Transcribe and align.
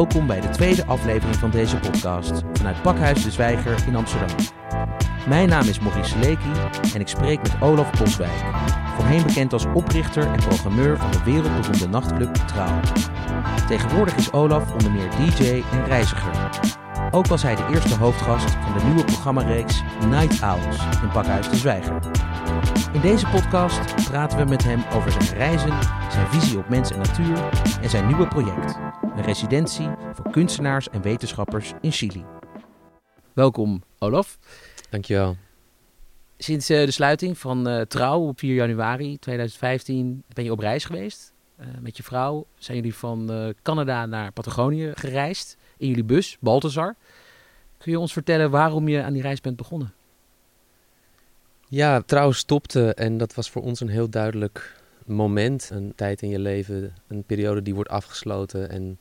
Welkom 0.00 0.26
bij 0.26 0.40
de 0.40 0.48
tweede 0.48 0.84
aflevering 0.86 1.36
van 1.36 1.50
deze 1.50 1.76
podcast 1.76 2.42
vanuit 2.52 2.82
Pakhuis 2.82 3.22
de 3.22 3.30
Zwijger 3.30 3.86
in 3.86 3.96
Amsterdam. 3.96 4.36
Mijn 5.28 5.48
naam 5.48 5.68
is 5.68 5.78
Maurice 5.78 6.10
Seleki 6.10 6.50
en 6.94 7.00
ik 7.00 7.08
spreek 7.08 7.42
met 7.42 7.56
Olaf 7.60 7.90
Boswijk, 7.98 8.44
voorheen 8.96 9.22
bekend 9.22 9.52
als 9.52 9.66
oprichter 9.74 10.26
en 10.26 10.38
programmeur 10.38 10.96
van 10.96 11.10
de 11.10 11.22
wereldberoemde 11.24 11.88
nachtclub 11.88 12.34
Trouw. 12.34 12.80
Tegenwoordig 13.68 14.16
is 14.16 14.32
Olaf 14.32 14.72
onder 14.72 14.90
meer 14.92 15.10
DJ 15.10 15.62
en 15.72 15.84
reiziger. 15.86 16.50
Ook 17.10 17.26
was 17.26 17.42
hij 17.42 17.54
de 17.54 17.66
eerste 17.72 17.94
hoofdgast 17.94 18.50
van 18.50 18.78
de 18.78 18.84
nieuwe 18.84 19.04
programmareeks 19.04 19.82
Night 20.08 20.42
Owls 20.42 20.78
in 21.02 21.08
Pakhuis 21.12 21.50
de 21.50 21.56
Zwijger. 21.56 22.00
In 22.92 23.00
deze 23.00 23.26
podcast 23.26 23.94
praten 23.94 24.38
we 24.38 24.44
met 24.44 24.64
hem 24.64 24.84
over 24.92 25.12
zijn 25.12 25.38
reizen, 25.38 25.82
zijn 26.10 26.26
visie 26.26 26.58
op 26.58 26.68
mens 26.68 26.90
en 26.90 26.98
natuur 26.98 27.50
en 27.82 27.90
zijn 27.90 28.06
nieuwe 28.06 28.28
project, 28.28 28.74
een 29.02 29.22
residentie 29.22 29.88
voor 30.12 30.30
kunstenaars 30.30 30.88
en 30.88 31.02
wetenschappers 31.02 31.72
in 31.80 31.92
Chili. 31.92 32.24
Welkom, 33.32 33.82
Olaf. 33.98 34.38
Dankjewel. 34.88 35.36
Sinds 36.38 36.70
uh, 36.70 36.84
de 36.84 36.90
sluiting 36.90 37.38
van 37.38 37.68
uh, 37.68 37.80
Trouw 37.80 38.20
op 38.20 38.38
4 38.38 38.54
januari 38.54 39.18
2015 39.18 40.22
ben 40.34 40.44
je 40.44 40.52
op 40.52 40.58
reis 40.58 40.84
geweest. 40.84 41.32
Uh, 41.60 41.66
met 41.80 41.96
je 41.96 42.02
vrouw 42.02 42.46
zijn 42.54 42.76
jullie 42.76 42.94
van 42.94 43.54
Canada 43.62 44.06
naar 44.06 44.32
Patagonië 44.32 44.92
gereisd 44.94 45.56
in 45.76 45.88
jullie 45.88 46.04
bus, 46.04 46.36
Balthazar. 46.40 46.96
Kun 47.78 47.92
je 47.92 47.98
ons 47.98 48.12
vertellen 48.12 48.50
waarom 48.50 48.88
je 48.88 49.02
aan 49.02 49.12
die 49.12 49.22
reis 49.22 49.40
bent 49.40 49.56
begonnen? 49.56 49.94
Ja, 51.72 52.00
Trouw 52.00 52.32
stopte 52.32 52.94
en 52.94 53.18
dat 53.18 53.34
was 53.34 53.50
voor 53.50 53.62
ons 53.62 53.80
een 53.80 53.88
heel 53.88 54.10
duidelijk 54.10 54.82
moment. 55.06 55.70
Een 55.72 55.92
tijd 55.94 56.22
in 56.22 56.28
je 56.28 56.38
leven, 56.38 56.94
een 57.06 57.24
periode 57.24 57.62
die 57.62 57.74
wordt 57.74 57.90
afgesloten 57.90 58.70
en 58.70 58.98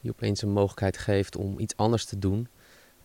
die 0.00 0.10
opeens 0.10 0.42
een 0.42 0.50
mogelijkheid 0.50 0.98
geeft 0.98 1.36
om 1.36 1.58
iets 1.58 1.76
anders 1.76 2.04
te 2.04 2.18
doen. 2.18 2.48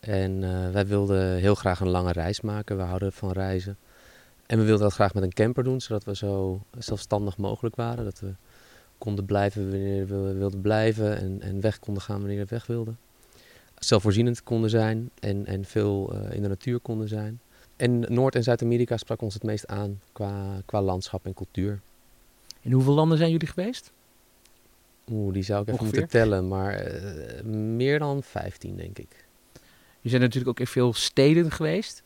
En 0.00 0.42
uh, 0.42 0.70
wij 0.70 0.86
wilden 0.86 1.36
heel 1.36 1.54
graag 1.54 1.80
een 1.80 1.88
lange 1.88 2.12
reis 2.12 2.40
maken. 2.40 2.76
We 2.76 2.82
houden 2.82 3.12
van 3.12 3.32
reizen. 3.32 3.76
En 4.46 4.58
we 4.58 4.64
wilden 4.64 4.84
dat 4.84 4.94
graag 4.94 5.14
met 5.14 5.22
een 5.22 5.32
camper 5.32 5.64
doen, 5.64 5.80
zodat 5.80 6.04
we 6.04 6.16
zo 6.16 6.62
zelfstandig 6.78 7.36
mogelijk 7.36 7.76
waren. 7.76 8.04
Dat 8.04 8.20
we 8.20 8.34
konden 8.98 9.24
blijven 9.24 9.70
wanneer 9.70 10.06
we 10.06 10.32
wilden 10.32 10.60
blijven 10.60 11.18
en, 11.18 11.40
en 11.40 11.60
weg 11.60 11.78
konden 11.78 12.02
gaan 12.02 12.18
wanneer 12.18 12.38
we 12.38 12.46
weg 12.48 12.66
wilden. 12.66 12.98
Zelfvoorzienend 13.78 14.42
konden 14.42 14.70
zijn 14.70 15.10
en, 15.20 15.46
en 15.46 15.64
veel 15.64 16.14
uh, 16.14 16.34
in 16.34 16.42
de 16.42 16.48
natuur 16.48 16.80
konden 16.80 17.08
zijn. 17.08 17.40
En 17.82 18.00
Noord- 18.08 18.34
en 18.34 18.42
Zuid-Amerika 18.42 18.96
sprak 18.96 19.20
ons 19.20 19.34
het 19.34 19.42
meest 19.42 19.66
aan 19.66 20.00
qua, 20.12 20.62
qua 20.64 20.82
landschap 20.82 21.26
en 21.26 21.34
cultuur. 21.34 21.80
In 22.60 22.72
hoeveel 22.72 22.92
landen 22.92 23.18
zijn 23.18 23.30
jullie 23.30 23.48
geweest? 23.48 23.92
Oeh, 25.10 25.32
die 25.32 25.42
zou 25.42 25.62
ik 25.62 25.68
even 25.68 25.84
moeten 25.84 26.08
tellen, 26.08 26.48
maar 26.48 26.92
uh, 26.92 27.42
meer 27.54 27.98
dan 27.98 28.22
15 28.22 28.76
denk 28.76 28.98
ik. 28.98 29.26
Je 30.00 30.08
zijn 30.08 30.20
natuurlijk 30.20 30.50
ook 30.50 30.60
in 30.60 30.66
veel 30.66 30.92
steden 30.92 31.50
geweest. 31.50 32.02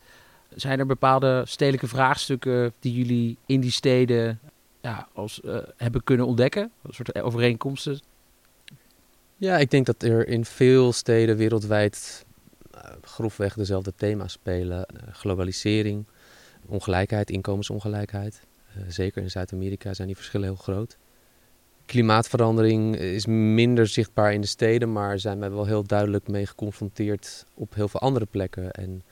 Zijn 0.55 0.79
er 0.79 0.85
bepaalde 0.85 1.43
stedelijke 1.45 1.87
vraagstukken 1.87 2.73
die 2.79 2.93
jullie 2.93 3.37
in 3.45 3.59
die 3.59 3.71
steden 3.71 4.39
ja, 4.81 5.07
als, 5.13 5.41
uh, 5.45 5.57
hebben 5.75 6.03
kunnen 6.03 6.25
ontdekken? 6.25 6.71
Een 6.81 6.93
soort 6.93 7.21
overeenkomsten? 7.21 7.99
Ja, 9.35 9.57
ik 9.57 9.71
denk 9.71 9.85
dat 9.85 10.03
er 10.03 10.27
in 10.27 10.45
veel 10.45 10.93
steden 10.93 11.37
wereldwijd 11.37 12.25
grofweg 13.01 13.53
dezelfde 13.53 13.93
thema's 13.95 14.31
spelen. 14.31 14.85
Uh, 14.93 15.13
globalisering, 15.13 16.05
ongelijkheid, 16.65 17.29
inkomensongelijkheid. 17.29 18.41
zeker 18.87 19.21
in 19.21 19.31
Zuid-Amerika 19.31 19.93
zijn 19.93 20.07
die 20.07 20.15
verschillen 20.15 20.47
heel 20.47 20.55
groot. 20.55 20.97
Klimaatverandering 21.85 22.95
is 22.95 23.25
minder 23.25 23.87
zichtbaar 23.87 24.33
in 24.33 24.41
de 24.41 24.47
steden, 24.47 24.91
maar 24.91 25.19
zijn 25.19 25.39
wij 25.39 25.51
wel 25.51 25.65
heel 25.65 25.83
duidelijk 25.83 26.27
mee 26.27 26.45
geconfronteerd 26.45 27.45
op 27.53 27.73
heel 27.73 27.87
veel 27.87 27.99
andere 27.99 28.25
plekken. 28.25 28.71
En 28.71 29.03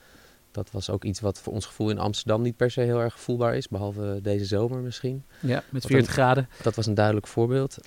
dat 0.52 0.72
was 0.72 0.90
ook 0.90 1.03
iets 1.03 1.20
wat 1.20 1.40
voor 1.40 1.53
ons 1.53 1.66
gevoel 1.66 1.90
in 1.90 2.00
Amsterdam 2.00 2.42
niet 2.42 2.58
per 2.58 2.72
se 2.72 2.82
heel 2.82 3.00
erg 3.00 3.20
voelbaar 3.20 3.56
is, 3.56 3.68
behalve 3.68 4.20
deze 4.22 4.46
zomer 4.46 4.80
misschien. 4.80 5.24
Ja, 5.40 5.64
met 5.70 5.86
40 5.86 6.12
graden. 6.12 6.50
Dat 6.64 6.76
was 6.76 6.86
een 6.86 6.94
duidelijk 6.94 7.28
voorbeeld. 7.28 7.78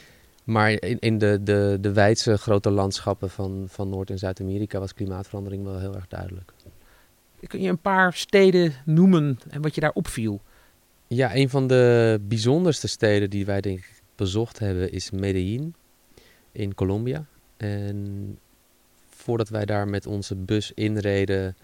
Maar 0.49 0.71
in, 0.71 0.99
in 0.99 1.19
de, 1.19 1.43
de, 1.43 1.79
de 1.81 1.93
wijdse 1.93 2.37
grote 2.37 2.71
landschappen 2.71 3.31
van, 3.31 3.65
van 3.69 3.89
Noord- 3.89 4.11
en 4.11 4.19
Zuid-Amerika 4.19 4.79
was 4.79 4.95
klimaatverandering 4.95 5.65
wel 5.65 5.79
heel 5.79 5.95
erg 5.95 6.09
duidelijk. 6.09 6.53
Kun 7.47 7.61
je 7.61 7.69
een 7.69 7.81
paar 7.81 8.13
steden 8.13 8.73
noemen 8.85 9.39
en 9.49 9.63
wat 9.63 9.75
je 9.75 9.81
daar 9.81 9.93
opviel? 9.93 10.41
Ja, 11.07 11.35
een 11.35 11.49
van 11.49 11.67
de 11.67 12.21
bijzonderste 12.23 12.89
steden 12.89 13.31
die 13.31 13.47
wij 13.47 13.61
denk 13.61 13.79
ik 13.79 14.03
bezocht 14.15 14.59
hebben 14.59 14.93
is 14.93 15.11
Medellin 15.11 15.75
in 16.53 16.75
Colombia. 16.75 17.27
En 17.57 18.39
voordat 19.09 19.49
wij 19.49 19.65
daar 19.65 19.89
met 19.89 20.07
onze 20.07 20.35
bus 20.37 20.73
inreden, 20.75 21.57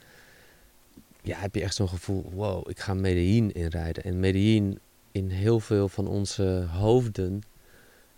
ja, 1.23 1.39
heb 1.39 1.55
je 1.55 1.63
echt 1.63 1.75
zo'n 1.75 1.89
gevoel, 1.89 2.31
wow, 2.35 2.71
ik 2.71 2.81
ga 2.81 2.95
Medellin 2.95 3.53
inrijden. 3.53 4.05
En 4.05 4.21
Medellin 4.21 4.79
in 5.13 5.29
heel 5.29 5.61
veel 5.61 5.89
van 5.89 6.07
onze 6.07 6.67
hoofden... 6.71 7.43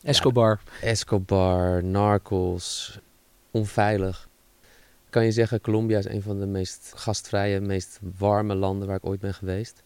Escobar. 0.03 0.61
Ja, 0.81 0.87
Escobar, 0.87 1.85
narcos, 1.85 2.99
onveilig. 3.51 4.29
Kan 5.11 5.25
je 5.25 5.33
zeggen, 5.33 5.61
Colombia 5.61 5.99
is 5.99 6.09
een 6.09 6.23
van 6.23 6.39
de 6.39 6.47
meest 6.47 6.93
gastvrije, 6.97 7.61
meest 7.61 7.99
warme 8.19 8.55
landen 8.55 8.87
waar 8.87 8.97
ik 8.97 9.07
ooit 9.07 9.21
ben 9.21 9.35
geweest. 9.35 9.83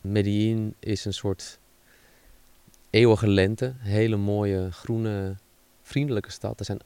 Medellin 0.00 0.74
is 0.78 1.04
een 1.04 1.14
soort 1.14 1.58
eeuwige 2.90 3.28
lente. 3.28 3.72
Hele 3.78 4.16
mooie, 4.16 4.72
groene, 4.72 5.36
vriendelijke 5.82 6.30
stad. 6.30 6.58
Er 6.58 6.64
zijn 6.64 6.80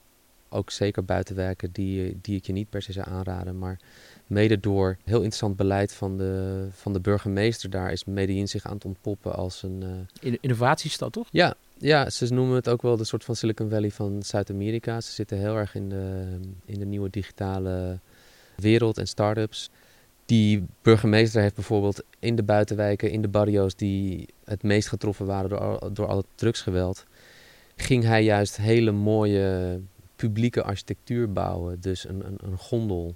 ook 0.49 0.71
zeker 0.71 1.05
buitenwerken 1.05 1.71
die, 1.71 2.19
die 2.21 2.37
ik 2.37 2.45
je 2.45 2.53
niet 2.53 2.69
per 2.69 2.81
se 2.81 2.91
zou 2.91 3.07
aanraden. 3.09 3.57
Maar 3.57 3.79
mede 4.27 4.59
door 4.59 4.97
heel 5.03 5.17
interessant 5.17 5.55
beleid 5.55 5.93
van 5.93 6.17
de, 6.17 6.67
van 6.71 6.93
de 6.93 6.99
burgemeester 6.99 7.69
daar 7.69 7.91
is 7.91 8.05
Medellin 8.05 8.47
zich 8.47 8.65
aan 8.65 8.73
het 8.73 8.85
ontpoppen 8.85 9.35
als 9.35 9.63
een... 9.63 10.07
Uh... 10.21 10.35
Innovatiestad, 10.41 11.11
toch? 11.11 11.27
Ja, 11.31 11.55
ja, 11.77 12.09
ze 12.09 12.33
noemen 12.33 12.55
het 12.55 12.69
ook 12.69 12.81
wel 12.81 12.97
de 12.97 13.03
soort 13.03 13.23
van 13.23 13.35
Silicon 13.35 13.69
Valley 13.69 13.91
van 13.91 14.23
Zuid-Amerika. 14.23 15.01
Ze 15.01 15.11
zitten 15.11 15.37
heel 15.37 15.55
erg 15.55 15.75
in 15.75 15.89
de, 15.89 16.37
in 16.65 16.79
de 16.79 16.85
nieuwe 16.85 17.09
digitale 17.09 17.99
wereld 18.55 18.97
en 18.97 19.07
start-ups. 19.07 19.69
Die 20.25 20.65
burgemeester 20.81 21.41
heeft 21.41 21.55
bijvoorbeeld 21.55 22.03
in 22.19 22.35
de 22.35 22.43
buitenwijken, 22.43 23.11
in 23.11 23.21
de 23.21 23.27
barrio's 23.27 23.75
die 23.75 24.27
het 24.43 24.63
meest 24.63 24.87
getroffen 24.87 25.25
waren 25.25 25.49
door, 25.49 25.89
door 25.93 26.07
al 26.07 26.17
het 26.17 26.25
drugsgeweld, 26.35 27.05
ging 27.75 28.03
hij 28.03 28.23
juist 28.23 28.57
hele 28.57 28.91
mooie 28.91 29.79
publieke 30.15 30.63
architectuur 30.63 31.31
bouwen. 31.31 31.81
Dus 31.81 32.07
een, 32.07 32.25
een, 32.25 32.37
een 32.43 32.57
gondel. 32.57 33.15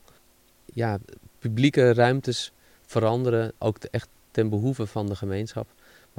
Ja, 0.66 1.00
publieke 1.40 1.94
ruimtes 1.94 2.52
veranderen 2.82 3.52
ook 3.58 3.78
echt 3.78 4.08
ten 4.32 4.50
behoeve 4.50 4.88
van 4.88 5.08
de 5.08 5.16
gemeenschap. 5.16 5.68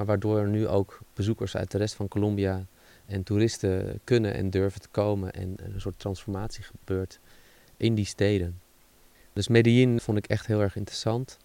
Maar 0.01 0.09
waardoor 0.09 0.47
nu 0.47 0.67
ook 0.67 0.99
bezoekers 1.13 1.55
uit 1.55 1.71
de 1.71 1.77
rest 1.77 1.93
van 1.93 2.07
Colombia 2.07 2.65
en 3.05 3.23
toeristen 3.23 3.99
kunnen 4.03 4.33
en 4.33 4.49
durven 4.49 4.81
te 4.81 4.87
komen. 4.91 5.31
En 5.31 5.55
een 5.57 5.81
soort 5.81 5.99
transformatie 5.99 6.63
gebeurt 6.63 7.19
in 7.77 7.95
die 7.95 8.05
steden. 8.05 8.59
Dus 9.33 9.47
Medellin 9.47 9.99
vond 9.99 10.17
ik 10.17 10.27
echt 10.27 10.47
heel 10.47 10.61
erg 10.61 10.75
interessant. 10.75 11.37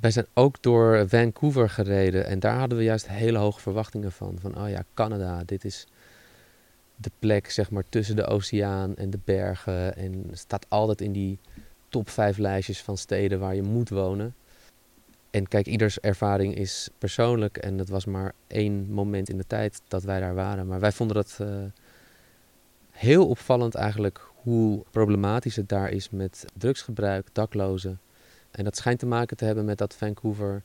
Wij 0.00 0.10
zijn 0.10 0.26
ook 0.34 0.62
door 0.62 1.08
Vancouver 1.08 1.70
gereden 1.70 2.26
en 2.26 2.40
daar 2.40 2.58
hadden 2.58 2.78
we 2.78 2.84
juist 2.84 3.08
hele 3.08 3.38
hoge 3.38 3.60
verwachtingen 3.60 4.12
van. 4.12 4.38
Van, 4.40 4.58
oh 4.58 4.68
ja, 4.68 4.84
Canada, 4.94 5.42
dit 5.44 5.64
is 5.64 5.86
de 6.96 7.10
plek 7.18 7.50
zeg 7.50 7.70
maar 7.70 7.84
tussen 7.88 8.16
de 8.16 8.26
oceaan 8.26 8.96
en 8.96 9.10
de 9.10 9.20
bergen. 9.24 9.96
En 9.96 10.30
staat 10.32 10.66
altijd 10.68 11.00
in 11.00 11.12
die 11.12 11.38
top 11.88 12.10
5 12.10 12.38
lijstjes 12.38 12.82
van 12.82 12.96
steden 12.96 13.38
waar 13.38 13.54
je 13.54 13.62
moet 13.62 13.88
wonen. 13.88 14.34
En 15.34 15.48
kijk, 15.48 15.66
ieders 15.66 16.00
ervaring 16.00 16.54
is 16.54 16.88
persoonlijk 16.98 17.56
en 17.56 17.78
het 17.78 17.88
was 17.88 18.04
maar 18.04 18.34
één 18.46 18.90
moment 18.90 19.28
in 19.28 19.36
de 19.36 19.46
tijd 19.46 19.80
dat 19.88 20.02
wij 20.02 20.20
daar 20.20 20.34
waren. 20.34 20.66
Maar 20.66 20.80
wij 20.80 20.92
vonden 20.92 21.16
dat 21.16 21.38
uh, 21.40 21.64
heel 22.90 23.28
opvallend 23.28 23.74
eigenlijk 23.74 24.28
hoe 24.34 24.84
problematisch 24.90 25.56
het 25.56 25.68
daar 25.68 25.90
is 25.90 26.10
met 26.10 26.44
drugsgebruik, 26.58 27.28
daklozen. 27.32 28.00
En 28.50 28.64
dat 28.64 28.76
schijnt 28.76 28.98
te 28.98 29.06
maken 29.06 29.36
te 29.36 29.44
hebben 29.44 29.64
met 29.64 29.78
dat 29.78 29.94
Vancouver 29.94 30.62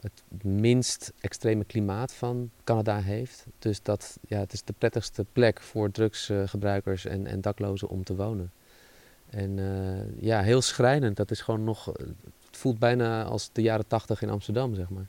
het 0.00 0.22
minst 0.42 1.12
extreme 1.20 1.64
klimaat 1.64 2.12
van 2.12 2.50
Canada 2.64 3.00
heeft. 3.00 3.46
Dus 3.58 3.82
dat, 3.82 4.18
ja, 4.28 4.38
het 4.38 4.52
is 4.52 4.64
de 4.64 4.74
prettigste 4.78 5.26
plek 5.32 5.60
voor 5.60 5.90
drugsgebruikers 5.90 7.04
en, 7.04 7.26
en 7.26 7.40
daklozen 7.40 7.88
om 7.88 8.04
te 8.04 8.16
wonen. 8.16 8.52
En 9.30 9.58
uh, 9.58 10.22
ja, 10.22 10.42
heel 10.42 10.62
schrijnend. 10.62 11.16
Dat 11.16 11.30
is 11.30 11.40
gewoon 11.40 11.64
nog. 11.64 11.92
Het 12.54 12.62
voelt 12.62 12.78
bijna 12.78 13.24
als 13.24 13.50
de 13.52 13.62
jaren 13.62 13.86
tachtig 13.86 14.22
in 14.22 14.30
Amsterdam, 14.30 14.74
zeg 14.74 14.88
maar. 14.88 15.06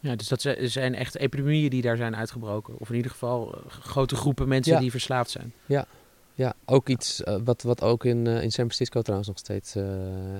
Ja, 0.00 0.16
dus 0.16 0.28
dat 0.28 0.40
zijn 0.58 0.94
echt 0.94 1.16
epidemieën 1.16 1.70
die 1.70 1.82
daar 1.82 1.96
zijn 1.96 2.16
uitgebroken. 2.16 2.74
Of 2.78 2.88
in 2.90 2.96
ieder 2.96 3.10
geval 3.10 3.54
uh, 3.54 3.70
grote 3.70 4.16
groepen 4.16 4.48
mensen 4.48 4.72
ja. 4.72 4.78
die 4.78 4.90
verslaafd 4.90 5.30
zijn. 5.30 5.52
Ja, 5.66 5.86
ja, 6.34 6.54
ook 6.64 6.88
iets 6.88 7.20
uh, 7.20 7.36
wat, 7.44 7.62
wat 7.62 7.82
ook 7.82 8.04
in, 8.04 8.26
uh, 8.26 8.42
in 8.42 8.52
San 8.52 8.64
Francisco 8.64 9.00
trouwens 9.00 9.28
nog 9.28 9.38
steeds 9.38 9.76
uh, 9.76 9.84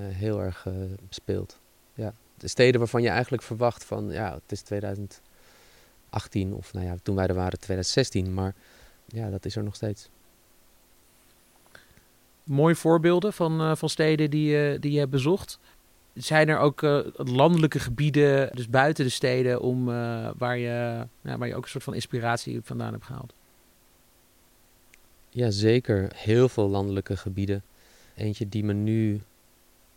heel 0.09 0.41
erg 0.41 0.67
speelt. 1.09 1.59
Ja, 1.95 2.15
de 2.37 2.49
steden 2.49 2.81
waarvan 2.81 3.03
je 3.03 3.09
eigenlijk 3.09 3.43
verwacht 3.43 3.85
van, 3.85 4.11
ja, 4.11 4.35
het 4.35 4.53
is 4.53 4.63
2018 4.63 5.21
of 6.53 6.73
nou 6.73 6.87
ja, 6.87 6.97
toen 7.03 7.17
wij 7.17 7.27
er 7.27 7.35
waren 7.35 7.59
2016, 7.59 8.35
maar 8.35 8.55
ja, 9.07 9.31
dat 9.31 9.45
is 9.45 9.57
er 9.57 9.63
nog 9.63 9.75
steeds. 9.75 10.09
mooie 12.45 12.75
voorbeelden 12.77 13.33
van, 13.33 13.77
van 13.77 13.89
steden 13.89 14.31
die, 14.31 14.79
die 14.79 14.93
je 14.93 14.99
hebt 14.99 15.11
bezocht. 15.11 15.59
Zijn 16.15 16.49
er 16.49 16.59
ook 16.59 16.81
landelijke 17.17 17.79
gebieden, 17.79 18.51
dus 18.53 18.69
buiten 18.69 19.05
de 19.05 19.11
steden, 19.11 19.61
om, 19.61 19.85
waar, 20.37 20.59
je, 20.59 21.07
waar 21.21 21.47
je 21.47 21.55
ook 21.55 21.63
een 21.63 21.69
soort 21.69 21.85
van 21.85 21.95
inspiratie 21.95 22.61
vandaan 22.63 22.93
hebt 22.93 23.05
gehaald? 23.05 23.35
Ja, 25.31 25.51
zeker. 25.51 26.11
Heel 26.15 26.49
veel 26.49 26.69
landelijke 26.69 27.17
gebieden. 27.17 27.63
Eentje 28.15 28.49
die 28.49 28.65
me 28.65 28.73
nu 28.73 29.21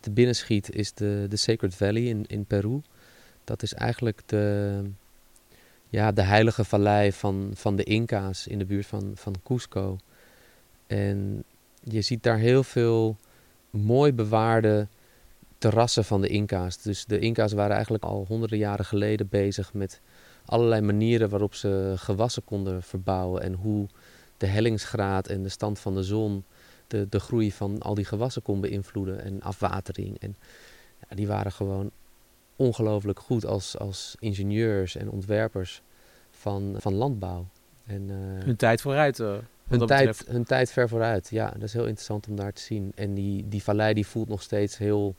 te 0.00 0.10
binnen 0.10 0.34
schiet 0.34 0.74
is 0.74 0.92
de, 0.92 1.26
de 1.28 1.36
Sacred 1.36 1.74
Valley 1.74 2.02
in, 2.02 2.24
in 2.26 2.44
Peru. 2.44 2.80
Dat 3.44 3.62
is 3.62 3.74
eigenlijk 3.74 4.22
de, 4.26 4.82
ja, 5.88 6.12
de 6.12 6.22
heilige 6.22 6.64
vallei 6.64 7.12
van, 7.12 7.50
van 7.54 7.76
de 7.76 7.84
Inca's 7.84 8.46
in 8.46 8.58
de 8.58 8.64
buurt 8.64 8.86
van, 8.86 9.12
van 9.14 9.34
Cusco. 9.44 9.98
En 10.86 11.44
je 11.80 12.02
ziet 12.02 12.22
daar 12.22 12.38
heel 12.38 12.62
veel 12.62 13.16
mooi 13.70 14.12
bewaarde 14.12 14.86
terrassen 15.64 16.04
van 16.04 16.20
de 16.20 16.28
Inca's. 16.28 16.82
Dus 16.82 17.04
de 17.04 17.18
Inca's 17.18 17.52
waren 17.52 17.74
eigenlijk 17.74 18.04
al 18.04 18.24
honderden 18.28 18.58
jaren 18.58 18.84
geleden 18.84 19.28
bezig 19.28 19.74
met 19.74 20.00
allerlei 20.44 20.80
manieren 20.80 21.28
waarop 21.28 21.54
ze 21.54 21.92
gewassen 21.96 22.44
konden 22.44 22.82
verbouwen 22.82 23.42
en 23.42 23.52
hoe 23.52 23.86
de 24.36 24.46
hellingsgraad 24.46 25.28
en 25.28 25.42
de 25.42 25.48
stand 25.48 25.78
van 25.78 25.94
de 25.94 26.02
zon 26.02 26.44
de, 26.86 27.06
de 27.08 27.20
groei 27.20 27.52
van 27.52 27.82
al 27.82 27.94
die 27.94 28.04
gewassen 28.04 28.42
kon 28.42 28.60
beïnvloeden 28.60 29.22
en 29.22 29.42
afwatering. 29.42 30.18
En 30.18 30.36
ja, 31.08 31.16
die 31.16 31.26
waren 31.26 31.52
gewoon 31.52 31.90
ongelooflijk 32.56 33.20
goed 33.20 33.46
als, 33.46 33.78
als 33.78 34.16
ingenieurs 34.18 34.96
en 34.96 35.10
ontwerpers 35.10 35.82
van, 36.30 36.74
van 36.78 36.94
landbouw. 36.94 37.46
En, 37.86 38.02
uh, 38.08 38.44
hun 38.44 38.56
tijd 38.56 38.80
vooruit. 38.80 39.18
Uh, 39.18 39.36
hun, 39.68 39.86
tijd, 39.86 40.24
hun 40.26 40.44
tijd 40.44 40.72
ver 40.72 40.88
vooruit, 40.88 41.28
ja. 41.30 41.50
Dat 41.50 41.62
is 41.62 41.72
heel 41.72 41.86
interessant 41.86 42.28
om 42.28 42.36
daar 42.36 42.52
te 42.52 42.62
zien. 42.62 42.92
En 42.94 43.14
die, 43.14 43.48
die 43.48 43.62
vallei 43.62 43.94
die 43.94 44.06
voelt 44.06 44.28
nog 44.28 44.42
steeds 44.42 44.78
heel, 44.78 45.14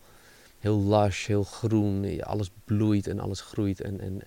heel 0.65 0.83
lush, 0.83 1.27
heel 1.27 1.43
groen. 1.43 2.21
Alles 2.23 2.49
bloeit 2.63 3.07
en 3.07 3.19
alles 3.19 3.41
groeit. 3.41 3.81
En, 3.81 3.99
en 3.99 4.21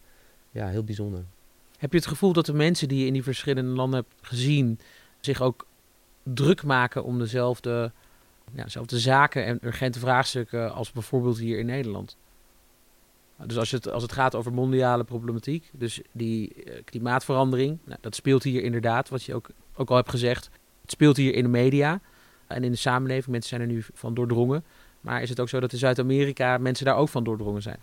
ja, 0.51 0.69
heel 0.69 0.85
bijzonder. 0.85 1.25
Heb 1.79 1.93
je 1.93 1.99
het 1.99 2.07
gevoel 2.07 2.33
dat 2.33 2.47
de 2.47 2.53
mensen 2.53 2.89
die 2.89 3.01
je 3.01 3.07
in 3.07 3.13
die 3.13 3.23
verschillende 3.23 3.71
landen 3.71 4.01
hebt 4.01 4.29
gezien... 4.29 4.79
zich 5.21 5.41
ook 5.41 5.67
druk 6.23 6.63
maken 6.65 7.05
om 7.05 7.19
dezelfde, 7.19 7.93
ja, 8.55 8.65
dezelfde 8.65 8.99
zaken 8.99 9.45
en 9.45 9.59
urgente 9.63 9.99
vraagstukken 9.99 10.75
als 10.75 10.93
bijvoorbeeld 10.93 11.39
hier 11.39 11.59
in 11.59 11.67
Nederland. 11.67 12.17
Dus 13.47 13.59
als 13.59 13.71
het, 13.71 13.91
als 13.91 14.03
het 14.03 14.13
gaat 14.13 14.35
over 14.35 14.53
mondiale 14.53 15.05
problematiek, 15.05 15.71
dus 15.73 16.01
die 16.13 16.55
eh, 16.55 16.85
klimaatverandering, 16.85 17.79
nou, 17.85 17.99
dat 18.01 18.15
speelt 18.15 18.43
hier 18.43 18.63
inderdaad, 18.63 19.09
wat 19.09 19.23
je 19.23 19.35
ook, 19.35 19.49
ook 19.75 19.91
al 19.91 19.97
hebt 19.97 20.11
gezegd. 20.11 20.51
Het 20.81 20.91
speelt 20.91 21.17
hier 21.17 21.35
in 21.35 21.43
de 21.43 21.49
media 21.49 22.01
en 22.47 22.65
in 22.65 22.71
de 22.71 22.77
samenleving. 22.77 23.27
Mensen 23.27 23.49
zijn 23.49 23.61
er 23.61 23.75
nu 23.75 23.85
van 23.95 24.15
doordrongen. 24.15 24.65
Maar 25.01 25.23
is 25.23 25.29
het 25.29 25.41
ook 25.41 25.49
zo 25.49 25.61
dat 25.61 25.73
in 25.73 25.79
Zuid-Amerika 25.79 26.59
mensen 26.59 26.85
daar 26.85 26.97
ook 26.97 27.09
van 27.09 27.25
doordrongen 27.25 27.63
zijn? 27.63 27.79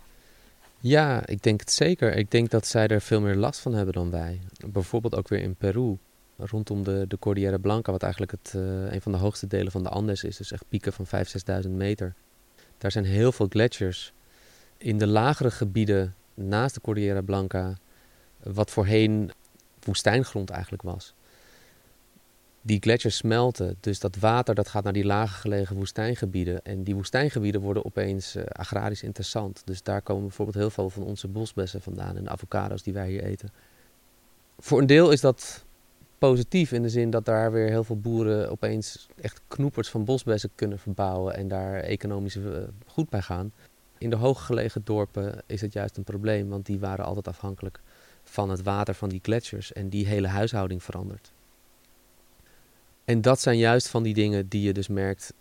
Ja, 0.80 1.26
ik 1.26 1.42
denk 1.42 1.60
het 1.60 1.72
zeker. 1.72 2.16
Ik 2.16 2.30
denk 2.30 2.50
dat 2.50 2.66
zij 2.66 2.86
er 2.86 3.00
veel 3.00 3.20
meer 3.20 3.34
last 3.34 3.60
van 3.60 3.74
hebben 3.74 3.94
dan 3.94 4.10
wij. 4.10 4.40
Bijvoorbeeld 4.66 5.14
ook 5.14 5.28
weer 5.28 5.40
in 5.40 5.54
Peru 5.54 5.96
rondom 6.36 6.82
de, 6.82 7.04
de 7.08 7.18
Cordillera 7.18 7.58
Blanca, 7.58 7.92
wat 7.92 8.02
eigenlijk 8.02 8.32
het, 8.32 8.52
uh, 8.56 8.92
een 8.92 9.00
van 9.00 9.12
de 9.12 9.18
hoogste 9.18 9.46
delen 9.46 9.72
van 9.72 9.82
de 9.82 9.88
Andes 9.88 10.24
is. 10.24 10.36
Dus 10.36 10.52
echt 10.52 10.64
pieken 10.68 10.92
van 10.92 11.06
5.000, 11.06 11.64
6.000 11.64 11.70
meter. 11.70 12.14
Daar 12.78 12.90
zijn 12.90 13.04
heel 13.04 13.32
veel 13.32 13.46
gletsjers. 13.48 14.12
In 14.76 14.98
de 14.98 15.06
lagere 15.06 15.50
gebieden 15.50 16.14
naast 16.34 16.74
de 16.74 16.80
Cordillera 16.80 17.20
Blanca, 17.20 17.76
wat 18.42 18.70
voorheen 18.70 19.30
woestijngrond 19.84 20.50
eigenlijk 20.50 20.82
was. 20.82 21.14
Die 22.66 22.80
gletsjers 22.80 23.16
smelten, 23.16 23.76
dus 23.80 24.00
dat 24.00 24.16
water 24.16 24.54
dat 24.54 24.68
gaat 24.68 24.84
naar 24.84 24.92
die 24.92 25.04
lager 25.04 25.36
gelegen 25.36 25.76
woestijngebieden. 25.76 26.64
En 26.64 26.82
die 26.82 26.94
woestijngebieden 26.94 27.60
worden 27.60 27.84
opeens 27.84 28.36
uh, 28.36 28.44
agrarisch 28.44 29.02
interessant. 29.02 29.62
Dus 29.64 29.82
daar 29.82 30.02
komen 30.02 30.22
bijvoorbeeld 30.22 30.56
heel 30.56 30.70
veel 30.70 30.90
van 30.90 31.02
onze 31.02 31.28
bosbessen 31.28 31.82
vandaan 31.82 32.16
en 32.16 32.24
de 32.24 32.30
avocado's 32.30 32.82
die 32.82 32.92
wij 32.92 33.08
hier 33.08 33.22
eten. 33.22 33.52
Voor 34.58 34.80
een 34.80 34.86
deel 34.86 35.10
is 35.10 35.20
dat 35.20 35.64
positief 36.18 36.72
in 36.72 36.82
de 36.82 36.88
zin 36.88 37.10
dat 37.10 37.24
daar 37.24 37.52
weer 37.52 37.68
heel 37.68 37.84
veel 37.84 38.00
boeren 38.00 38.50
opeens 38.50 39.06
echt 39.20 39.40
knoepers 39.48 39.88
van 39.88 40.04
bosbessen 40.04 40.50
kunnen 40.54 40.78
verbouwen 40.78 41.34
en 41.34 41.48
daar 41.48 41.80
economisch 41.80 42.36
eh, 42.36 42.44
goed 42.86 43.08
bij 43.08 43.22
gaan. 43.22 43.52
In 43.98 44.10
de 44.10 44.16
hooggelegen 44.16 44.80
dorpen 44.84 45.42
is 45.46 45.60
het 45.60 45.72
juist 45.72 45.96
een 45.96 46.04
probleem, 46.04 46.48
want 46.48 46.66
die 46.66 46.78
waren 46.78 47.04
altijd 47.04 47.28
afhankelijk 47.28 47.80
van 48.22 48.50
het 48.50 48.62
water 48.62 48.94
van 48.94 49.08
die 49.08 49.20
gletsjers 49.22 49.72
en 49.72 49.88
die 49.88 50.06
hele 50.06 50.28
huishouding 50.28 50.82
verandert. 50.82 51.34
En 53.06 53.20
dat 53.20 53.40
zijn 53.40 53.58
juist 53.58 53.88
van 53.88 54.02
die 54.02 54.14
dingen 54.14 54.48
die 54.48 54.62
je 54.62 54.72
dus 54.72 54.88
merkt 54.88 55.32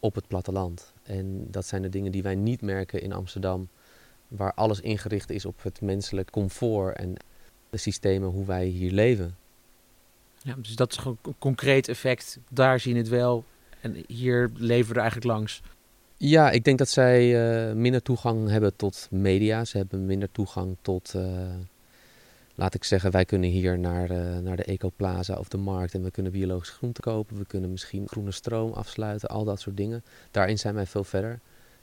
op 0.00 0.14
het 0.14 0.26
platteland. 0.26 0.92
En 1.02 1.46
dat 1.50 1.66
zijn 1.66 1.82
de 1.82 1.88
dingen 1.88 2.12
die 2.12 2.22
wij 2.22 2.34
niet 2.34 2.60
merken 2.60 3.02
in 3.02 3.12
Amsterdam, 3.12 3.68
waar 4.28 4.52
alles 4.54 4.80
ingericht 4.80 5.30
is 5.30 5.44
op 5.44 5.62
het 5.62 5.80
menselijk 5.80 6.30
comfort 6.30 6.96
en 6.96 7.14
de 7.70 7.76
systemen 7.76 8.28
hoe 8.28 8.44
wij 8.44 8.66
hier 8.66 8.90
leven. 8.92 9.36
Ja, 10.42 10.54
dus 10.58 10.76
dat 10.76 10.92
is 10.92 10.96
gewoon 10.96 11.18
een 11.22 11.34
concreet 11.38 11.88
effect. 11.88 12.38
Daar 12.50 12.80
zien 12.80 12.96
het 12.96 13.08
wel. 13.08 13.44
En 13.80 14.04
hier 14.06 14.50
leven 14.54 14.88
we 14.88 14.94
er 14.94 15.00
eigenlijk 15.00 15.30
langs. 15.30 15.62
Ja, 16.16 16.50
ik 16.50 16.64
denk 16.64 16.78
dat 16.78 16.88
zij 16.88 17.68
uh, 17.68 17.74
minder 17.74 18.02
toegang 18.02 18.48
hebben 18.48 18.76
tot 18.76 19.08
media. 19.10 19.64
Ze 19.64 19.76
hebben 19.76 20.06
minder 20.06 20.32
toegang 20.32 20.76
tot, 20.82 21.12
uh, 21.16 21.22
laat 22.58 22.74
ik 22.74 22.84
zeggen, 22.84 23.10
wij 23.10 23.24
kunnen 23.24 23.50
hier 23.50 23.78
naar, 23.78 24.10
uh, 24.10 24.38
naar 24.38 24.56
de 24.56 24.64
Ecoplaza 24.64 25.34
of 25.34 25.48
de 25.48 25.56
markt 25.56 25.94
en 25.94 26.02
we 26.02 26.10
kunnen 26.10 26.32
biologische 26.32 26.74
groenten 26.74 27.02
kopen. 27.02 27.36
We 27.36 27.46
kunnen 27.46 27.70
misschien 27.70 28.08
groene 28.08 28.30
stroom 28.30 28.72
afsluiten, 28.72 29.28
al 29.28 29.44
dat 29.44 29.60
soort 29.60 29.76
dingen. 29.76 30.04
Daarin 30.30 30.58
zijn 30.58 30.74
wij 30.74 30.86
veel 30.86 31.04
verder. 31.04 31.40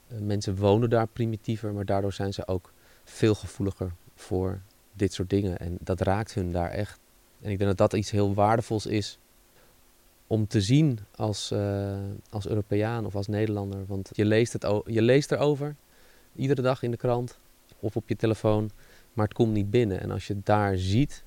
mensen 0.08 0.56
wonen 0.56 0.90
daar 0.90 1.08
primitiever, 1.08 1.74
maar 1.74 1.86
daardoor 1.86 2.14
zijn 2.14 2.34
ze 2.34 2.48
ook 2.48 2.74
veel 3.04 3.36
gevoeliger 3.36 3.92
voor 4.16 4.60
dit 4.94 5.14
soort 5.14 5.30
dingen. 5.30 5.58
En 5.58 5.78
dat 5.82 6.02
raakt 6.02 6.34
hun 6.34 6.52
daar 6.52 6.70
echt. 6.70 7.00
En 7.42 7.52
ik 7.52 7.58
denk 7.58 7.70
dat 7.70 7.90
dat 7.90 8.00
iets 8.00 8.12
heel 8.12 8.34
waardevols 8.34 8.86
is 8.86 9.20
om 10.28 10.48
te 10.48 10.62
zien 10.62 11.00
als, 11.16 11.52
uh, 11.52 11.98
als 12.30 12.48
Europeaan 12.48 13.06
of 13.06 13.16
als 13.16 13.28
Nederlander. 13.28 13.86
Want 13.86 14.10
je 14.14 14.26
leest, 14.26 14.54
het 14.54 14.82
je 14.86 15.02
leest 15.02 15.32
erover, 15.32 15.76
iedere 16.36 16.62
dag 16.62 16.84
in 16.84 16.92
de 16.92 16.98
krant 16.98 17.38
of 17.80 17.96
op 17.96 18.10
je 18.10 18.16
telefoon, 18.16 18.72
maar 19.16 19.26
het 19.26 19.34
komt 19.34 19.54
niet 19.54 19.70
binnen. 19.70 20.02
En 20.02 20.12
als 20.12 20.28
je 20.28 20.34
het 20.34 20.46
daar 20.46 20.78
ziet, 20.78 21.24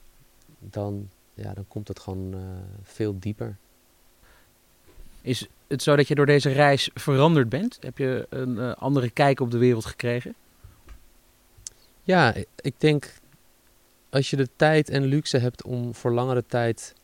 dan, 0.58 1.08
ja, 1.34 1.54
dan 1.54 1.64
komt 1.68 1.88
het 1.88 2.00
gewoon 2.00 2.34
uh, 2.34 2.40
veel 2.82 3.18
dieper. 3.18 3.56
Is 5.20 5.48
het 5.66 5.82
zo 5.82 5.96
dat 5.96 6.08
je 6.08 6.14
door 6.14 6.26
deze 6.26 6.50
reis 6.50 6.90
veranderd 6.94 7.48
bent? 7.48 7.78
Heb 7.80 7.98
je 7.98 8.26
een 8.28 8.56
uh, 8.56 8.72
andere 8.74 9.10
kijk 9.10 9.40
op 9.40 9.50
de 9.50 9.58
wereld 9.58 9.84
gekregen? 9.84 10.34
Ja, 12.02 12.34
ik 12.56 12.74
denk 12.78 13.12
als 14.10 14.30
je 14.30 14.36
de 14.36 14.48
tijd 14.56 14.88
en 14.88 15.04
luxe 15.04 15.38
hebt 15.38 15.62
om 15.62 15.94
voor 15.94 16.12
langere 16.12 16.44
tijd 16.46 16.94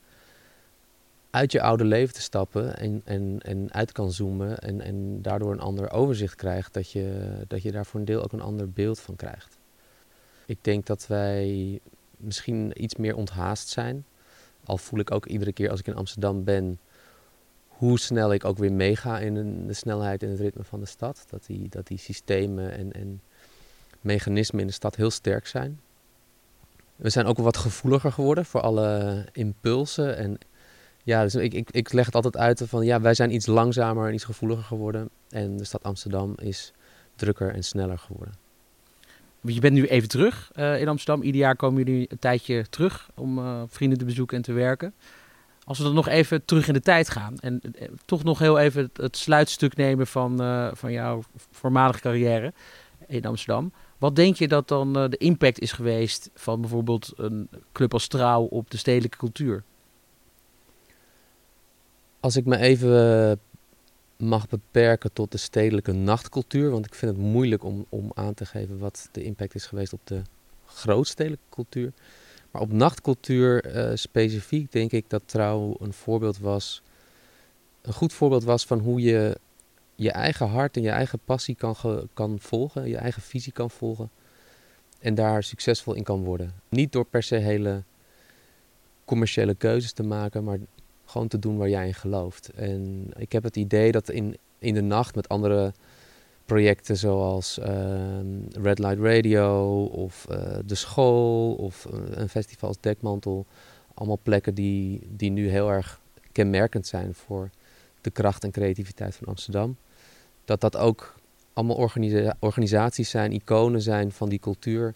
uit 1.30 1.52
je 1.52 1.62
oude 1.62 1.84
leven 1.84 2.14
te 2.14 2.20
stappen 2.20 2.76
en, 2.76 3.02
en, 3.04 3.38
en 3.42 3.72
uit 3.72 3.92
kan 3.92 4.12
zoomen 4.12 4.58
en, 4.58 4.80
en 4.80 5.22
daardoor 5.22 5.52
een 5.52 5.60
ander 5.60 5.90
overzicht 5.90 6.34
krijgt, 6.34 6.74
dat 6.74 6.90
je, 6.90 7.34
dat 7.48 7.62
je 7.62 7.72
daar 7.72 7.86
voor 7.86 8.00
een 8.00 8.06
deel 8.06 8.22
ook 8.22 8.32
een 8.32 8.40
ander 8.40 8.70
beeld 8.70 9.00
van 9.00 9.16
krijgt. 9.16 9.53
Ik 10.46 10.58
denk 10.60 10.86
dat 10.86 11.06
wij 11.06 11.80
misschien 12.16 12.82
iets 12.82 12.96
meer 12.96 13.16
onthaast 13.16 13.68
zijn. 13.68 14.04
Al 14.64 14.78
voel 14.78 15.00
ik 15.00 15.10
ook 15.10 15.26
iedere 15.26 15.52
keer 15.52 15.70
als 15.70 15.80
ik 15.80 15.86
in 15.86 15.96
Amsterdam 15.96 16.44
ben, 16.44 16.78
hoe 17.68 17.98
snel 17.98 18.32
ik 18.32 18.44
ook 18.44 18.58
weer 18.58 18.72
meega 18.72 19.18
in 19.18 19.66
de 19.66 19.72
snelheid 19.72 20.22
en 20.22 20.30
het 20.30 20.40
ritme 20.40 20.64
van 20.64 20.80
de 20.80 20.86
stad. 20.86 21.24
Dat 21.30 21.46
die, 21.46 21.68
dat 21.68 21.86
die 21.86 21.98
systemen 21.98 22.72
en, 22.72 22.92
en 22.92 23.22
mechanismen 24.00 24.60
in 24.60 24.66
de 24.66 24.72
stad 24.72 24.96
heel 24.96 25.10
sterk 25.10 25.46
zijn. 25.46 25.80
We 26.96 27.10
zijn 27.10 27.26
ook 27.26 27.38
wat 27.38 27.56
gevoeliger 27.56 28.12
geworden 28.12 28.44
voor 28.44 28.60
alle 28.60 29.24
impulsen. 29.32 30.16
En 30.16 30.38
ja, 31.02 31.22
dus 31.22 31.34
ik, 31.34 31.54
ik, 31.54 31.70
ik 31.70 31.92
leg 31.92 32.06
het 32.06 32.14
altijd 32.14 32.36
uit 32.36 32.62
van 32.64 32.84
ja, 32.84 33.00
wij 33.00 33.14
zijn 33.14 33.34
iets 33.34 33.46
langzamer 33.46 34.08
en 34.08 34.14
iets 34.14 34.24
gevoeliger 34.24 34.64
geworden. 34.64 35.10
En 35.28 35.56
de 35.56 35.64
stad 35.64 35.82
Amsterdam 35.82 36.34
is 36.36 36.72
drukker 37.16 37.54
en 37.54 37.64
sneller 37.64 37.98
geworden. 37.98 38.43
Je 39.46 39.60
bent 39.60 39.74
nu 39.74 39.86
even 39.86 40.08
terug 40.08 40.50
uh, 40.56 40.80
in 40.80 40.88
Amsterdam. 40.88 41.22
Ieder 41.22 41.40
jaar 41.40 41.56
komen 41.56 41.84
jullie 41.84 42.06
een 42.10 42.18
tijdje 42.18 42.68
terug 42.70 43.10
om 43.14 43.38
uh, 43.38 43.62
vrienden 43.66 43.98
te 43.98 44.04
bezoeken 44.04 44.36
en 44.36 44.42
te 44.42 44.52
werken. 44.52 44.94
Als 45.64 45.78
we 45.78 45.84
dan 45.84 45.94
nog 45.94 46.08
even 46.08 46.44
terug 46.44 46.66
in 46.68 46.72
de 46.74 46.80
tijd 46.80 47.08
gaan 47.08 47.38
en 47.38 47.60
uh, 47.62 47.88
toch 48.04 48.24
nog 48.24 48.38
heel 48.38 48.58
even 48.58 48.90
het, 48.92 49.16
sluitstuk 49.16 49.76
nemen 49.76 50.06
van, 50.06 50.36
van 50.76 50.92
jouw 50.92 51.22
voormalige 51.50 52.00
carrière 52.00 52.52
in 53.06 53.24
Amsterdam. 53.24 53.72
Wat 53.98 54.16
denk 54.16 54.36
je 54.36 54.48
dat 54.48 54.68
dan 54.68 54.92
de 54.92 55.16
impact 55.16 55.58
is 55.60 55.72
geweest 55.72 56.30
van 56.34 56.60
bijvoorbeeld 56.60 57.12
een 57.16 57.48
club 57.72 57.92
als 57.92 58.06
Trouw 58.06 58.42
op 58.42 58.70
de 58.70 58.76
stedelijke 58.76 59.16
cultuur? 59.16 59.62
Als 62.24 62.36
ik 62.36 62.44
me 62.44 62.56
even 62.56 63.30
eh, 63.30 63.36
mag 64.16 64.48
beperken 64.48 65.12
tot 65.12 65.32
de 65.32 65.38
stedelijke 65.38 65.92
nachtcultuur, 65.92 66.70
want 66.70 66.86
ik 66.86 66.94
vind 66.94 67.16
het 67.16 67.20
moeilijk 67.20 67.64
om, 67.64 67.86
om 67.88 68.10
aan 68.14 68.34
te 68.34 68.46
geven 68.46 68.78
wat 68.78 69.08
de 69.12 69.22
impact 69.22 69.54
is 69.54 69.66
geweest 69.66 69.92
op 69.92 70.00
de 70.04 70.22
grootstedelijke 70.66 71.44
cultuur. 71.50 71.92
Maar 72.50 72.62
op 72.62 72.72
nachtcultuur 72.72 73.76
uh, 73.76 73.90
specifiek 73.94 74.72
denk 74.72 74.92
ik 74.92 75.10
dat 75.10 75.22
Trouw 75.26 75.76
een 75.80 75.92
voorbeeld 75.92 76.38
was 76.38 76.82
een 77.84 77.92
goed 77.92 78.12
voorbeeld 78.12 78.44
was 78.44 78.66
van 78.66 78.78
hoe 78.78 79.00
je 79.00 79.38
je 79.94 80.10
eigen 80.10 80.48
hart 80.48 80.76
en 80.76 80.82
je 80.82 80.90
eigen 80.90 81.18
passie 81.24 81.54
kan, 81.54 81.76
kan 82.14 82.38
volgen, 82.40 82.88
je 82.88 82.96
eigen 82.96 83.22
visie 83.22 83.52
kan 83.52 83.70
volgen 83.70 84.10
en 84.98 85.14
daar 85.14 85.42
succesvol 85.42 85.94
in 85.94 86.02
kan 86.02 86.24
worden. 86.24 86.52
Niet 86.68 86.92
door 86.92 87.04
per 87.04 87.22
se 87.22 87.36
hele 87.36 87.82
commerciële 89.04 89.54
keuzes 89.54 89.92
te 89.92 90.02
maken, 90.02 90.44
maar 90.44 90.58
gewoon 91.14 91.28
te 91.28 91.38
doen 91.38 91.56
waar 91.56 91.68
jij 91.68 91.86
in 91.86 91.94
gelooft. 91.94 92.50
En 92.54 93.10
ik 93.16 93.32
heb 93.32 93.42
het 93.42 93.56
idee 93.56 93.92
dat 93.92 94.08
in, 94.08 94.36
in 94.58 94.74
de 94.74 94.80
nacht 94.80 95.14
met 95.14 95.28
andere 95.28 95.72
projecten 96.44 96.96
zoals 96.96 97.58
ehm, 97.58 98.26
Red 98.62 98.78
Light 98.78 98.98
Radio 98.98 99.84
of 99.84 100.26
uh, 100.30 100.58
de 100.64 100.74
school 100.74 101.54
of 101.54 101.86
uh, 101.92 102.00
een 102.10 102.28
festival 102.28 102.68
als 102.68 102.80
Dekmantel. 102.80 103.46
Allemaal 103.94 104.18
plekken 104.22 104.54
die, 104.54 105.00
die 105.08 105.30
nu 105.30 105.48
heel 105.48 105.70
erg 105.70 106.00
kenmerkend 106.32 106.86
zijn 106.86 107.14
voor 107.14 107.50
de 108.00 108.10
kracht 108.10 108.44
en 108.44 108.50
creativiteit 108.50 109.14
van 109.14 109.26
Amsterdam. 109.26 109.76
Dat 110.44 110.60
dat 110.60 110.76
ook 110.76 111.14
allemaal 111.52 111.76
organisa 111.76 112.36
organisaties 112.38 113.10
zijn, 113.10 113.32
iconen 113.32 113.82
zijn 113.82 114.12
van 114.12 114.28
die 114.28 114.38
cultuur. 114.38 114.94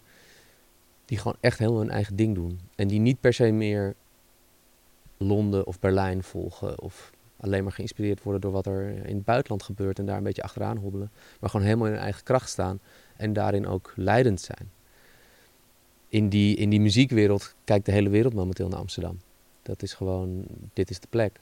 Die 1.05 1.17
gewoon 1.17 1.37
echt 1.39 1.59
helemaal 1.59 1.79
hun 1.79 1.89
eigen 1.89 2.15
ding 2.15 2.35
doen. 2.35 2.59
En 2.75 2.87
die 2.87 2.99
niet 2.99 3.19
per 3.19 3.33
se 3.33 3.51
meer 3.51 3.95
Londen 5.19 5.67
of 5.67 5.79
Berlijn 5.79 6.23
volgen. 6.23 6.81
Of 6.81 7.11
alleen 7.39 7.63
maar 7.63 7.71
geïnspireerd 7.71 8.23
worden 8.23 8.41
door 8.41 8.51
wat 8.51 8.65
er 8.65 9.05
in 9.05 9.15
het 9.15 9.25
buitenland 9.25 9.63
gebeurt 9.63 9.99
en 9.99 10.05
daar 10.05 10.17
een 10.17 10.23
beetje 10.23 10.43
achteraan 10.43 10.77
hobbelen. 10.77 11.11
Maar 11.39 11.49
gewoon 11.49 11.65
helemaal 11.65 11.87
in 11.87 11.93
hun 11.93 12.01
eigen 12.01 12.23
kracht 12.23 12.49
staan 12.49 12.79
en 13.17 13.33
daarin 13.33 13.67
ook 13.67 13.93
leidend 13.95 14.41
zijn. 14.41 14.71
In 16.07 16.29
die, 16.29 16.55
in 16.55 16.69
die 16.69 16.81
muziekwereld 16.81 17.55
kijkt 17.63 17.85
de 17.85 17.91
hele 17.91 18.09
wereld 18.09 18.33
momenteel 18.33 18.67
naar 18.67 18.79
Amsterdam. 18.79 19.19
Dat 19.61 19.83
is 19.83 19.93
gewoon, 19.93 20.45
dit 20.73 20.89
is 20.89 20.99
de 20.99 21.07
plek. 21.09 21.39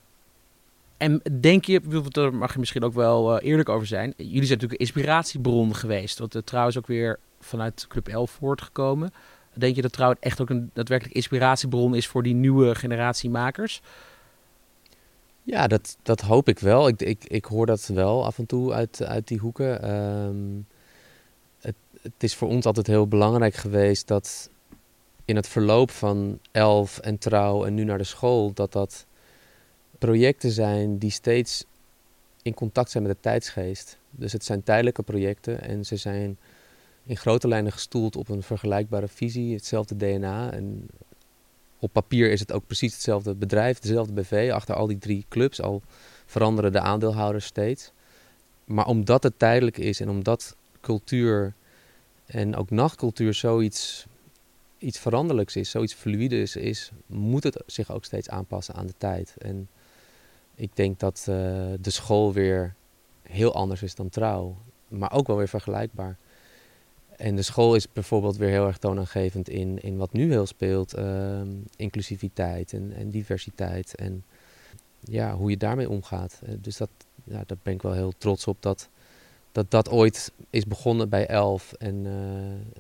En 0.98 1.22
denk 1.40 1.66
je, 1.66 1.82
daar 2.10 2.34
mag 2.34 2.54
je 2.54 2.60
misschien 2.60 2.84
ook 2.84 2.94
wel 2.94 3.36
uh, 3.36 3.50
eerlijk 3.50 3.70
over 3.70 3.88
zijn. 3.88 4.14
Jullie 4.18 4.32
zijn 4.32 4.60
natuurlijk 4.60 4.72
een 4.72 4.88
inspiratiebron 4.88 5.76
geweest. 5.76 6.20
Wat 6.20 6.36
uh, 6.36 6.42
trouwens 6.42 6.78
ook 6.78 6.88
weer 6.88 7.20
vanuit 7.40 7.86
Club 7.88 8.08
11 8.08 8.32
voortgekomen. 8.32 9.12
Denk 9.58 9.76
je 9.76 9.82
dat 9.82 9.92
trouwens 9.92 10.22
echt 10.22 10.42
ook 10.42 10.50
een 10.50 10.70
daadwerkelijk 10.74 11.16
inspiratiebron 11.16 11.96
is 11.96 12.08
voor 12.08 12.24
die 12.24 12.34
nieuwe 12.34 12.76
generatie 12.76 13.30
makers? 13.30 13.82
Ja, 15.44 15.68
dat, 15.68 15.98
dat 16.04 16.22
hoop 16.22 16.48
ik 16.48 16.60
wel. 16.60 16.88
Ik, 16.88 17.02
ik, 17.02 17.26
ik 17.26 17.46
hoor 17.46 17.66
dat 17.66 17.88
wel 17.88 18.26
af 18.26 18.38
en 18.38 18.46
toe 18.46 18.74
uit, 18.74 19.04
uit 19.04 19.28
die 19.28 19.38
hoeken. 19.38 19.82
Ehm, 19.82 20.62
het, 21.60 21.76
het 22.02 22.24
is 22.24 22.36
voor 22.36 22.48
ons 22.48 22.66
altijd 22.66 22.88
heel 22.88 23.08
belangrijk 23.08 23.56
geweest 23.56 24.08
dat 24.08 24.50
in 25.26 25.36
het 25.36 25.48
verloop 25.48 25.92
van 25.92 26.40
elf 26.52 27.00
en 27.00 27.18
trouw 27.18 27.66
en 27.66 27.74
nu 27.74 27.84
naar 27.84 27.98
de 27.98 28.04
school, 28.04 28.54
dat 28.54 28.72
dat 28.72 29.06
projecten 29.98 30.52
zijn 30.52 30.98
die 30.98 31.12
steeds 31.12 31.66
in 32.42 32.54
contact 32.54 32.92
zijn 32.92 33.04
met 33.04 33.12
de 33.12 33.22
tijdsgeest. 33.22 33.98
Dus 34.12 34.34
het 34.34 34.46
zijn 34.46 34.64
tijdelijke 34.64 35.04
projecten 35.04 35.62
en 35.62 35.86
ze 35.86 35.96
zijn 35.96 36.38
in 37.08 37.18
grote 37.18 37.48
lijnen 37.48 37.72
gestoeld 37.72 38.16
op 38.16 38.30
een 38.30 38.44
vergelijkbare 38.44 39.08
visie, 39.08 39.54
hetzelfde 39.54 39.96
DNA. 39.96 40.52
En 40.52 40.88
op 41.80 41.94
papier 41.94 42.32
is 42.32 42.40
het 42.40 42.52
ook 42.52 42.66
precies 42.66 42.94
hetzelfde 42.94 43.36
bedrijf, 43.36 43.80
dezelfde 43.80 44.14
BV, 44.14 44.50
achter 44.54 44.76
al 44.76 44.88
die 44.88 44.98
drie 44.98 45.26
clubs. 45.30 45.62
Al 45.62 45.82
veranderen 46.26 46.72
de 46.72 46.80
aandeelhouders 46.80 47.46
steeds. 47.46 47.92
Maar 48.66 48.86
omdat 48.86 49.24
het 49.24 49.40
tijdelijk 49.40 49.78
is 49.78 50.00
en 50.00 50.10
omdat 50.10 50.56
cultuur 50.82 51.54
en 52.26 52.56
ook 52.56 52.70
nachtcultuur 52.70 53.34
zoiets 53.34 54.06
iets 54.78 55.00
veranderlijks 55.00 55.56
is, 55.56 55.70
zoiets 55.70 55.94
fluides 55.94 56.56
is, 56.56 56.92
moet 57.06 57.44
het 57.44 57.64
zich 57.66 57.92
ook 57.92 58.06
steeds 58.06 58.30
aanpassen 58.30 58.76
aan 58.76 58.88
de 58.88 58.94
tijd. 58.98 59.36
En 59.38 59.70
ik 60.56 60.76
denk 60.76 61.00
dat 61.00 61.26
uh, 61.30 61.36
de 61.80 61.90
school 61.90 62.34
weer 62.34 62.76
heel 63.22 63.54
anders 63.54 63.82
is 63.82 63.96
dan 63.96 64.10
trouw, 64.10 64.58
maar 64.88 65.12
ook 65.12 65.28
wel 65.28 65.38
weer 65.38 65.48
vergelijkbaar. 65.48 66.18
En 67.18 67.36
de 67.36 67.42
school 67.42 67.76
is 67.76 67.92
bijvoorbeeld 67.92 68.38
weer 68.38 68.50
heel 68.50 68.68
erg 68.68 68.78
toonaangevend 68.78 69.50
in, 69.50 69.82
in 69.82 69.98
wat 69.98 70.14
nu 70.14 70.32
heel 70.32 70.46
speelt. 70.46 70.98
Uh, 70.98 71.42
inclusiviteit 71.76 72.74
en, 72.74 72.94
en, 72.96 73.10
diversiteit. 73.10 73.96
En 73.96 74.24
ja, 75.00 75.36
hoe 75.36 75.50
je 75.50 75.58
daarmee 75.58 75.90
omgaat. 75.90 76.42
Uh, 76.44 76.50
dus 76.62 76.78
dat, 76.78 76.90
ja, 77.24 77.44
daar 77.46 77.58
ben 77.64 77.74
ik 77.74 77.82
wel 77.82 77.94
heel 77.94 78.14
trots 78.18 78.48
op 78.48 78.58
dat 78.60 78.90
dat, 79.58 79.72
dat 79.72 79.90
ooit 79.90 80.32
is 80.50 80.66
begonnen 80.66 81.10
bij 81.10 81.28
elf. 81.28 81.74
En 81.74 82.06
uh, 82.06 82.14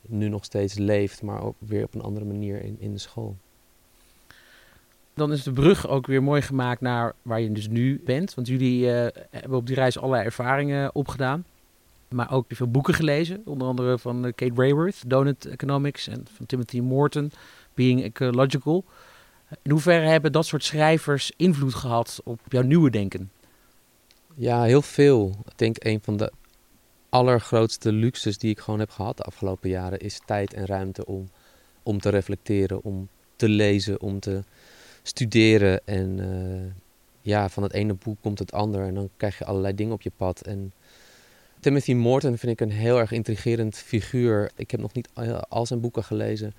nu 0.07 0.29
nog 0.29 0.45
steeds 0.45 0.77
leeft, 0.77 1.21
maar 1.21 1.41
ook 1.43 1.55
weer 1.59 1.83
op 1.83 1.95
een 1.95 2.01
andere 2.01 2.25
manier 2.25 2.63
in, 2.63 2.75
in 2.79 2.91
de 2.91 2.99
school. 2.99 3.37
Dan 5.13 5.31
is 5.31 5.43
de 5.43 5.51
brug 5.51 5.87
ook 5.87 6.07
weer 6.07 6.23
mooi 6.23 6.41
gemaakt 6.41 6.81
naar 6.81 7.13
waar 7.21 7.41
je 7.41 7.51
dus 7.51 7.67
nu 7.67 8.01
bent. 8.05 8.33
Want 8.33 8.47
jullie 8.47 8.85
uh, 8.85 9.07
hebben 9.31 9.57
op 9.57 9.67
die 9.67 9.75
reis 9.75 9.97
allerlei 9.97 10.25
ervaringen 10.25 10.95
opgedaan. 10.95 11.45
Maar 12.09 12.31
ook 12.31 12.45
veel 12.47 12.71
boeken 12.71 12.93
gelezen, 12.93 13.41
onder 13.45 13.67
andere 13.67 13.99
van 13.99 14.25
eh, 14.25 14.33
Kate 14.35 14.53
Rayworth, 14.55 15.09
Donut 15.09 15.45
Economics 15.45 16.07
en 16.07 16.25
van 16.35 16.45
Timothy 16.45 16.79
Morton, 16.79 17.31
Being 17.73 18.03
Ecological. 18.03 18.85
In 19.61 19.71
hoeverre 19.71 20.07
hebben 20.07 20.31
dat 20.31 20.45
soort 20.45 20.63
schrijvers 20.63 21.31
invloed 21.35 21.75
gehad 21.75 22.21
op 22.23 22.39
jouw 22.49 22.61
nieuwe 22.61 22.89
denken? 22.89 23.31
Ja, 24.35 24.63
heel 24.63 24.81
veel. 24.81 25.35
Ik 25.45 25.57
denk 25.57 25.75
een 25.79 25.99
van 26.01 26.17
de 26.17 26.31
allergrootste 27.09 27.91
luxes 27.91 28.37
die 28.37 28.51
ik 28.51 28.59
gewoon 28.59 28.79
heb 28.79 28.89
gehad 28.89 29.17
de 29.17 29.23
afgelopen 29.23 29.69
jaren 29.69 29.99
is 29.99 30.21
tijd 30.25 30.53
en 30.53 30.65
ruimte 30.65 31.05
om, 31.05 31.29
om 31.83 31.99
te 31.99 32.09
reflecteren, 32.09 32.83
om 32.83 33.07
te 33.35 33.49
lezen, 33.49 34.01
om 34.01 34.19
te 34.19 34.43
studeren. 35.03 35.81
En 35.85 36.17
uh, 36.17 36.71
ja, 37.21 37.49
van 37.49 37.63
het 37.63 37.73
ene 37.73 37.93
boek 37.93 38.17
komt 38.21 38.39
het 38.39 38.51
ander 38.51 38.81
en 38.81 38.93
dan 38.93 39.09
krijg 39.17 39.37
je 39.37 39.45
allerlei 39.45 39.75
dingen 39.75 39.93
op 39.93 40.01
je 40.01 40.11
pad. 40.17 40.41
En 40.41 40.73
Timothy 41.59 41.93
Morton 41.93 42.37
vind 42.37 42.51
ik 42.51 42.61
een 42.61 42.75
heel 42.75 42.99
erg 42.99 43.11
intrigerend 43.11 43.75
figuur. 43.75 44.51
Ik 44.55 44.71
heb 44.71 44.79
nog 44.79 44.93
niet 44.93 45.09
al 45.49 45.65
zijn 45.65 45.79
boeken 45.79 46.03
gelezen. 46.03 46.53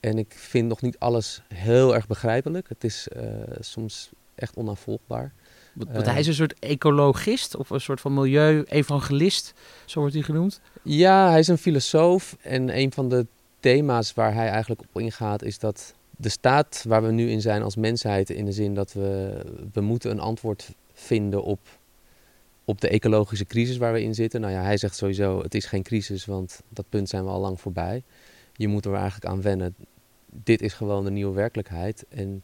En 0.00 0.18
ik 0.18 0.34
vind 0.36 0.68
nog 0.68 0.82
niet 0.82 0.98
alles 0.98 1.42
heel 1.54 1.94
erg 1.94 2.06
begrijpelijk. 2.06 2.68
Het 2.68 2.84
is 2.84 3.08
uh, 3.16 3.22
soms 3.60 4.10
echt 4.34 4.56
onaanvolgbaar. 4.56 5.32
Want 5.74 6.06
hij 6.06 6.18
is 6.18 6.26
een 6.26 6.34
soort 6.34 6.58
ecologist 6.58 7.56
of 7.56 7.70
een 7.70 7.80
soort 7.80 8.00
van 8.00 8.14
milieu-evangelist, 8.14 9.54
zo 9.84 10.00
wordt 10.00 10.14
hij 10.14 10.22
genoemd. 10.22 10.60
Ja, 10.82 11.30
hij 11.30 11.38
is 11.38 11.48
een 11.48 11.58
filosoof. 11.58 12.36
En 12.40 12.76
een 12.76 12.92
van 12.92 13.08
de 13.08 13.26
thema's 13.60 14.14
waar 14.14 14.34
hij 14.34 14.48
eigenlijk 14.48 14.80
op 14.80 15.00
ingaat 15.00 15.42
is 15.42 15.58
dat 15.58 15.94
de 16.16 16.28
staat 16.28 16.84
waar 16.88 17.02
we 17.02 17.12
nu 17.12 17.30
in 17.30 17.40
zijn 17.40 17.62
als 17.62 17.76
mensheid, 17.76 18.30
in 18.30 18.44
de 18.44 18.52
zin 18.52 18.74
dat 18.74 18.92
we, 18.92 19.40
we 19.72 19.80
moeten 19.80 20.10
een 20.10 20.20
antwoord 20.20 20.70
vinden 20.92 21.42
op 21.42 21.60
op 22.64 22.80
de 22.80 22.88
ecologische 22.88 23.44
crisis 23.44 23.76
waar 23.76 23.92
we 23.92 24.02
in 24.02 24.14
zitten. 24.14 24.40
Nou 24.40 24.52
ja, 24.52 24.62
hij 24.62 24.76
zegt 24.76 24.96
sowieso, 24.96 25.42
het 25.42 25.54
is 25.54 25.66
geen 25.66 25.82
crisis, 25.82 26.24
want 26.24 26.62
dat 26.68 26.88
punt 26.88 27.08
zijn 27.08 27.24
we 27.24 27.30
al 27.30 27.40
lang 27.40 27.60
voorbij. 27.60 28.02
Je 28.52 28.68
moet 28.68 28.84
er 28.84 28.94
eigenlijk 28.94 29.24
aan 29.24 29.42
wennen. 29.42 29.74
Dit 30.26 30.62
is 30.62 30.72
gewoon 30.72 31.04
de 31.04 31.10
nieuwe 31.10 31.34
werkelijkheid. 31.34 32.04
En 32.08 32.42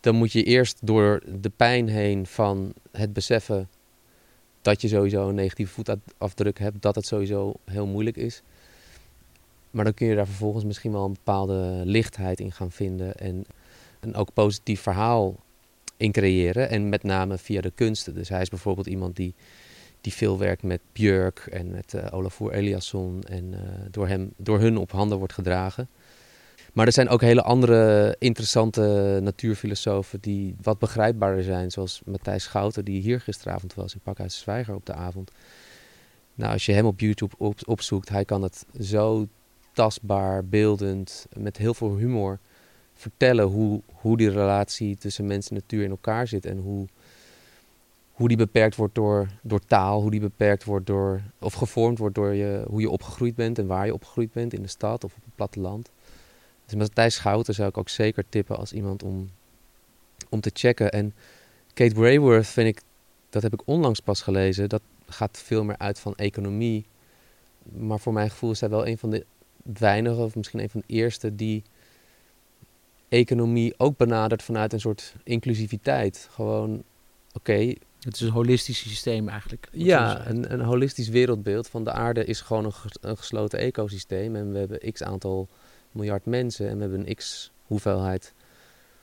dan 0.00 0.14
moet 0.14 0.32
je 0.32 0.42
eerst 0.42 0.78
door 0.82 1.22
de 1.40 1.50
pijn 1.56 1.88
heen 1.88 2.26
van 2.26 2.72
het 2.92 3.12
beseffen 3.12 3.68
dat 4.62 4.80
je 4.80 4.88
sowieso 4.88 5.28
een 5.28 5.34
negatieve 5.34 5.72
voetafdruk 5.72 6.58
hebt, 6.58 6.82
dat 6.82 6.94
het 6.94 7.06
sowieso 7.06 7.52
heel 7.64 7.86
moeilijk 7.86 8.16
is. 8.16 8.42
Maar 9.70 9.84
dan 9.84 9.94
kun 9.94 10.06
je 10.06 10.14
daar 10.14 10.26
vervolgens 10.26 10.64
misschien 10.64 10.92
wel 10.92 11.04
een 11.04 11.12
bepaalde 11.12 11.82
lichtheid 11.84 12.40
in 12.40 12.52
gaan 12.52 12.70
vinden 12.70 13.14
en 13.14 13.44
een 14.00 14.14
ook 14.14 14.32
positief 14.32 14.80
verhaal 14.80 15.36
in 15.96 16.12
creëren. 16.12 16.68
En 16.68 16.88
met 16.88 17.02
name 17.02 17.38
via 17.38 17.60
de 17.60 17.72
kunsten. 17.74 18.14
Dus 18.14 18.28
hij 18.28 18.40
is 18.40 18.48
bijvoorbeeld 18.48 18.86
iemand 18.86 19.16
die, 19.16 19.34
die 20.00 20.12
veel 20.12 20.38
werkt 20.38 20.62
met 20.62 20.80
Björk 20.92 21.38
en 21.38 21.70
met 21.70 21.92
uh, 21.94 22.06
Olafur 22.10 22.52
Eliasson. 22.52 23.22
En 23.22 23.52
uh, 23.52 23.60
door, 23.90 24.08
hem, 24.08 24.32
door 24.36 24.60
hun 24.60 24.76
op 24.76 24.90
handen 24.90 25.18
wordt 25.18 25.32
gedragen. 25.32 25.88
Maar 26.72 26.86
er 26.86 26.92
zijn 26.92 27.08
ook 27.08 27.20
hele 27.20 27.42
andere 27.42 28.16
interessante 28.18 29.18
natuurfilosofen 29.22 30.20
die 30.20 30.56
wat 30.62 30.78
begrijpbaarder 30.78 31.44
zijn. 31.44 31.70
Zoals 31.70 32.00
Matthijs 32.04 32.44
Schouten, 32.44 32.84
die 32.84 33.00
hier 33.00 33.20
gisteravond 33.20 33.74
was 33.74 33.94
in 33.94 34.00
Pakhuis 34.02 34.38
Zwijger 34.38 34.74
op 34.74 34.86
de 34.86 34.92
avond. 34.92 35.30
Nou, 36.34 36.52
als 36.52 36.66
je 36.66 36.72
hem 36.72 36.86
op 36.86 37.00
YouTube 37.00 37.34
op, 37.38 37.60
opzoekt, 37.64 38.08
hij 38.08 38.24
kan 38.24 38.42
het 38.42 38.66
zo 38.80 39.26
tastbaar, 39.72 40.44
beeldend, 40.44 41.26
met 41.36 41.56
heel 41.56 41.74
veel 41.74 41.96
humor 41.96 42.38
vertellen 42.94 43.44
hoe, 43.44 43.80
hoe 43.92 44.16
die 44.16 44.30
relatie 44.30 44.96
tussen 44.96 45.26
mens 45.26 45.48
en 45.48 45.54
natuur 45.54 45.82
in 45.82 45.90
elkaar 45.90 46.28
zit. 46.28 46.46
En 46.46 46.58
hoe, 46.58 46.86
hoe 48.12 48.28
die 48.28 48.36
beperkt 48.36 48.76
wordt 48.76 48.94
door, 48.94 49.28
door 49.42 49.60
taal, 49.60 50.00
hoe 50.00 50.10
die 50.10 50.20
beperkt 50.20 50.64
wordt 50.64 50.86
door, 50.86 51.22
of 51.38 51.52
gevormd 51.52 51.98
wordt 51.98 52.14
door 52.14 52.34
je, 52.34 52.64
hoe 52.68 52.80
je 52.80 52.90
opgegroeid 52.90 53.34
bent 53.34 53.58
en 53.58 53.66
waar 53.66 53.86
je 53.86 53.94
opgegroeid 53.94 54.32
bent, 54.32 54.52
in 54.52 54.62
de 54.62 54.68
stad 54.68 55.04
of 55.04 55.14
op 55.16 55.24
het 55.24 55.34
platteland. 55.34 55.90
Dus 56.66 56.74
Matthijs 56.74 57.14
Schouten 57.14 57.54
zou 57.54 57.68
ik 57.68 57.78
ook 57.78 57.88
zeker 57.88 58.24
tippen 58.28 58.56
als 58.56 58.72
iemand 58.72 59.02
om, 59.02 59.30
om 60.28 60.40
te 60.40 60.50
checken. 60.52 60.90
En 60.90 61.14
Kate 61.74 61.94
Rayworth 61.94 62.46
vind 62.46 62.68
ik, 62.68 62.82
dat 63.30 63.42
heb 63.42 63.52
ik 63.52 63.62
onlangs 63.64 64.00
pas 64.00 64.22
gelezen, 64.22 64.68
dat 64.68 64.82
gaat 65.06 65.38
veel 65.38 65.64
meer 65.64 65.78
uit 65.78 65.98
van 65.98 66.14
economie. 66.14 66.86
Maar 67.62 67.98
voor 68.00 68.12
mijn 68.12 68.30
gevoel 68.30 68.50
is 68.50 68.58
zij 68.58 68.68
wel 68.68 68.86
een 68.86 68.98
van 68.98 69.10
de 69.10 69.26
weinigen, 69.62 70.24
of 70.24 70.34
misschien 70.34 70.60
een 70.60 70.70
van 70.70 70.82
de 70.86 70.94
eerste, 70.94 71.34
die 71.34 71.62
economie 73.14 73.74
ook 73.76 73.96
benadert 73.96 74.42
vanuit 74.42 74.72
een 74.72 74.80
soort 74.80 75.14
inclusiviteit. 75.22 76.28
Gewoon, 76.30 76.82
oké. 77.32 77.74
Het 78.00 78.14
is 78.14 78.20
een 78.20 78.30
holistisch 78.30 78.78
systeem 78.78 79.28
eigenlijk. 79.28 79.68
Ja, 79.72 80.26
een, 80.26 80.52
een, 80.52 80.60
holistisch 80.60 81.08
wereldbeeld 81.08 81.68
van 81.68 81.84
de 81.84 81.92
aarde 81.92 82.24
is 82.24 82.40
gewoon 82.40 82.72
een, 83.00 83.16
gesloten 83.16 83.58
ecosysteem. 83.58 84.36
En 84.36 84.52
we 84.52 84.58
hebben 84.58 84.92
x 84.92 85.02
aantal 85.02 85.48
miljard 85.92 86.24
mensen 86.24 86.68
en 86.68 86.74
we 86.74 86.80
hebben 86.80 87.08
een 87.08 87.14
x 87.14 87.50
hoeveelheid 87.66 88.32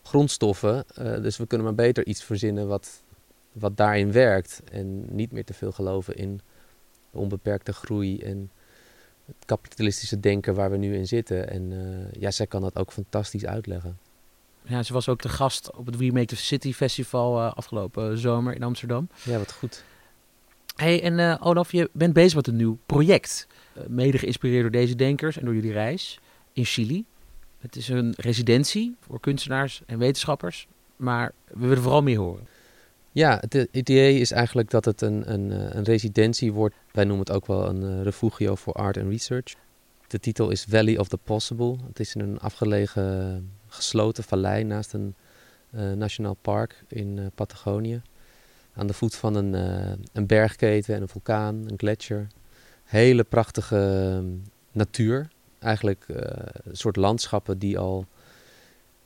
grondstoffen. 0.04 0.86
Uh, 1.00 1.22
dus 1.22 1.38
we 1.38 1.48
kunnen 1.48 1.68
maar 1.68 1.76
beter 1.76 2.06
iets 2.06 2.24
verzinnen 2.24 2.68
wat, 2.68 3.04
wat 3.52 3.78
daarin 3.78 4.12
werkt. 4.12 4.62
En 4.72 5.16
niet 5.16 5.32
meer 5.32 5.46
te 5.46 5.54
veel 5.54 5.72
geloven 5.72 6.16
in 6.16 6.42
onbeperkte 7.12 7.74
groei 7.74 8.20
en 8.20 8.52
het 9.40 9.46
kapitalistische 9.46 10.20
denken 10.20 10.54
waar 10.54 10.72
we 10.72 10.78
nu 10.78 10.96
in 10.96 11.08
zitten. 11.08 11.50
En 11.50 11.72
uh, 11.72 12.22
ja, 12.22 12.32
zij 12.32 12.48
kan 12.48 12.62
dat 12.62 12.76
ook 12.76 12.92
fantastisch 12.92 13.46
uitleggen. 13.46 13.98
Ja, 14.64 14.84
ze 14.84 14.94
was 14.94 15.10
ook 15.10 15.22
de 15.22 15.30
gast 15.30 15.72
op 15.76 15.86
het 15.86 15.96
Remake 15.96 16.26
the 16.26 16.36
City 16.36 16.74
Festival 16.74 17.38
uh, 17.38 17.54
afgelopen 17.54 18.18
zomer 18.18 18.56
in 18.56 18.64
Amsterdam. 18.64 19.10
Ja, 19.24 19.38
wat 19.38 19.52
goed. 19.52 19.84
Hey, 20.76 21.04
en 21.04 21.20
uh, 21.20 21.36
Olaf, 21.40 21.72
je 21.72 21.90
bent 21.94 22.14
bezig 22.14 22.36
met 22.36 22.48
een 22.48 22.56
nieuw 22.56 22.78
project. 22.86 23.48
mede 23.88 24.18
geïnspireerd 24.18 24.62
door 24.62 24.72
deze 24.72 24.96
denkers 24.96 25.38
en 25.38 25.46
door 25.46 25.56
jullie 25.56 25.72
reis 25.72 26.20
in 26.54 26.66
Chili. 26.66 27.06
Het 27.60 27.76
is 27.76 27.88
een 27.88 28.14
residentie 28.18 28.96
voor 29.00 29.20
kunstenaars 29.20 29.82
en 29.86 29.98
wetenschappers, 29.98 30.68
maar 30.96 31.32
we 31.48 31.68
willen 31.68 31.84
vooral 31.84 32.02
meer 32.02 32.18
horen. 32.18 32.48
Ja, 33.14 33.42
het 33.48 33.68
idee 33.72 34.20
is 34.20 34.32
eigenlijk 34.32 34.70
dat 34.70 34.86
het 34.86 35.02
een, 35.02 35.32
een, 35.32 35.52
eh, 35.52 35.76
een 35.76 35.84
residentie 35.84 36.54
wordt. 36.54 36.76
Wij 36.92 37.04
noemen 37.04 37.26
het 37.26 37.36
ook 37.36 37.46
wel 37.46 37.68
een 37.68 37.84
uh, 37.84 38.02
refugio 38.02 38.56
voor 38.56 38.74
art 38.74 38.98
and 38.98 39.08
research. 39.08 39.56
De 40.08 40.20
titel 40.20 40.50
is 40.50 40.66
Valley 40.70 40.98
of 40.98 41.08
the 41.08 41.18
Possible. 41.18 41.78
Het 41.88 42.00
is 42.00 42.16
in 42.16 42.22
een 42.22 42.40
afgelegen 42.40 43.50
gesloten 43.68 44.24
vallei 44.24 44.64
naast 44.64 44.94
een 44.94 45.16
uh, 45.72 45.92
nationaal 45.92 46.38
park 46.42 46.84
in 46.88 47.32
Patagonië. 47.36 48.02
Aan 48.74 48.88
de 48.88 48.94
voet 48.94 49.16
van 49.16 49.36
een, 49.36 49.54
een 50.14 50.26
bergketen 50.28 50.96
en 50.96 51.02
een 51.02 51.08
vulkaan, 51.08 51.56
een 51.68 51.78
gletsjer. 51.78 52.28
Hele 52.84 53.24
prachtige 53.24 54.12
ehm, 54.16 54.26
natuur. 54.72 55.30
Eigenlijk 55.60 56.06
een 56.08 56.76
soort 56.76 56.96
landschappen 56.96 57.58
die 57.58 57.80
al 57.80 58.06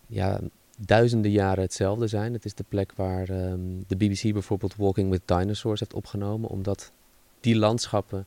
ja, 0.08 0.40
duizenden 0.77 1.32
jaren 1.32 1.63
hetzelfde 1.63 2.08
zijn. 2.08 2.34
Het 2.34 2.46
is 2.46 2.53
de 2.53 2.65
plek 2.70 2.91
waar 2.96 3.29
ehm, 3.29 3.60
de 3.88 3.96
BBC 3.96 4.34
bijvoorbeeld 4.34 4.75
Walking 4.75 5.10
with 5.10 5.22
Dinosaurs 5.25 5.79
heeft 5.79 5.94
opgenomen, 5.94 6.50
omdat 6.50 6.91
die 7.39 7.55
landschappen 7.55 8.25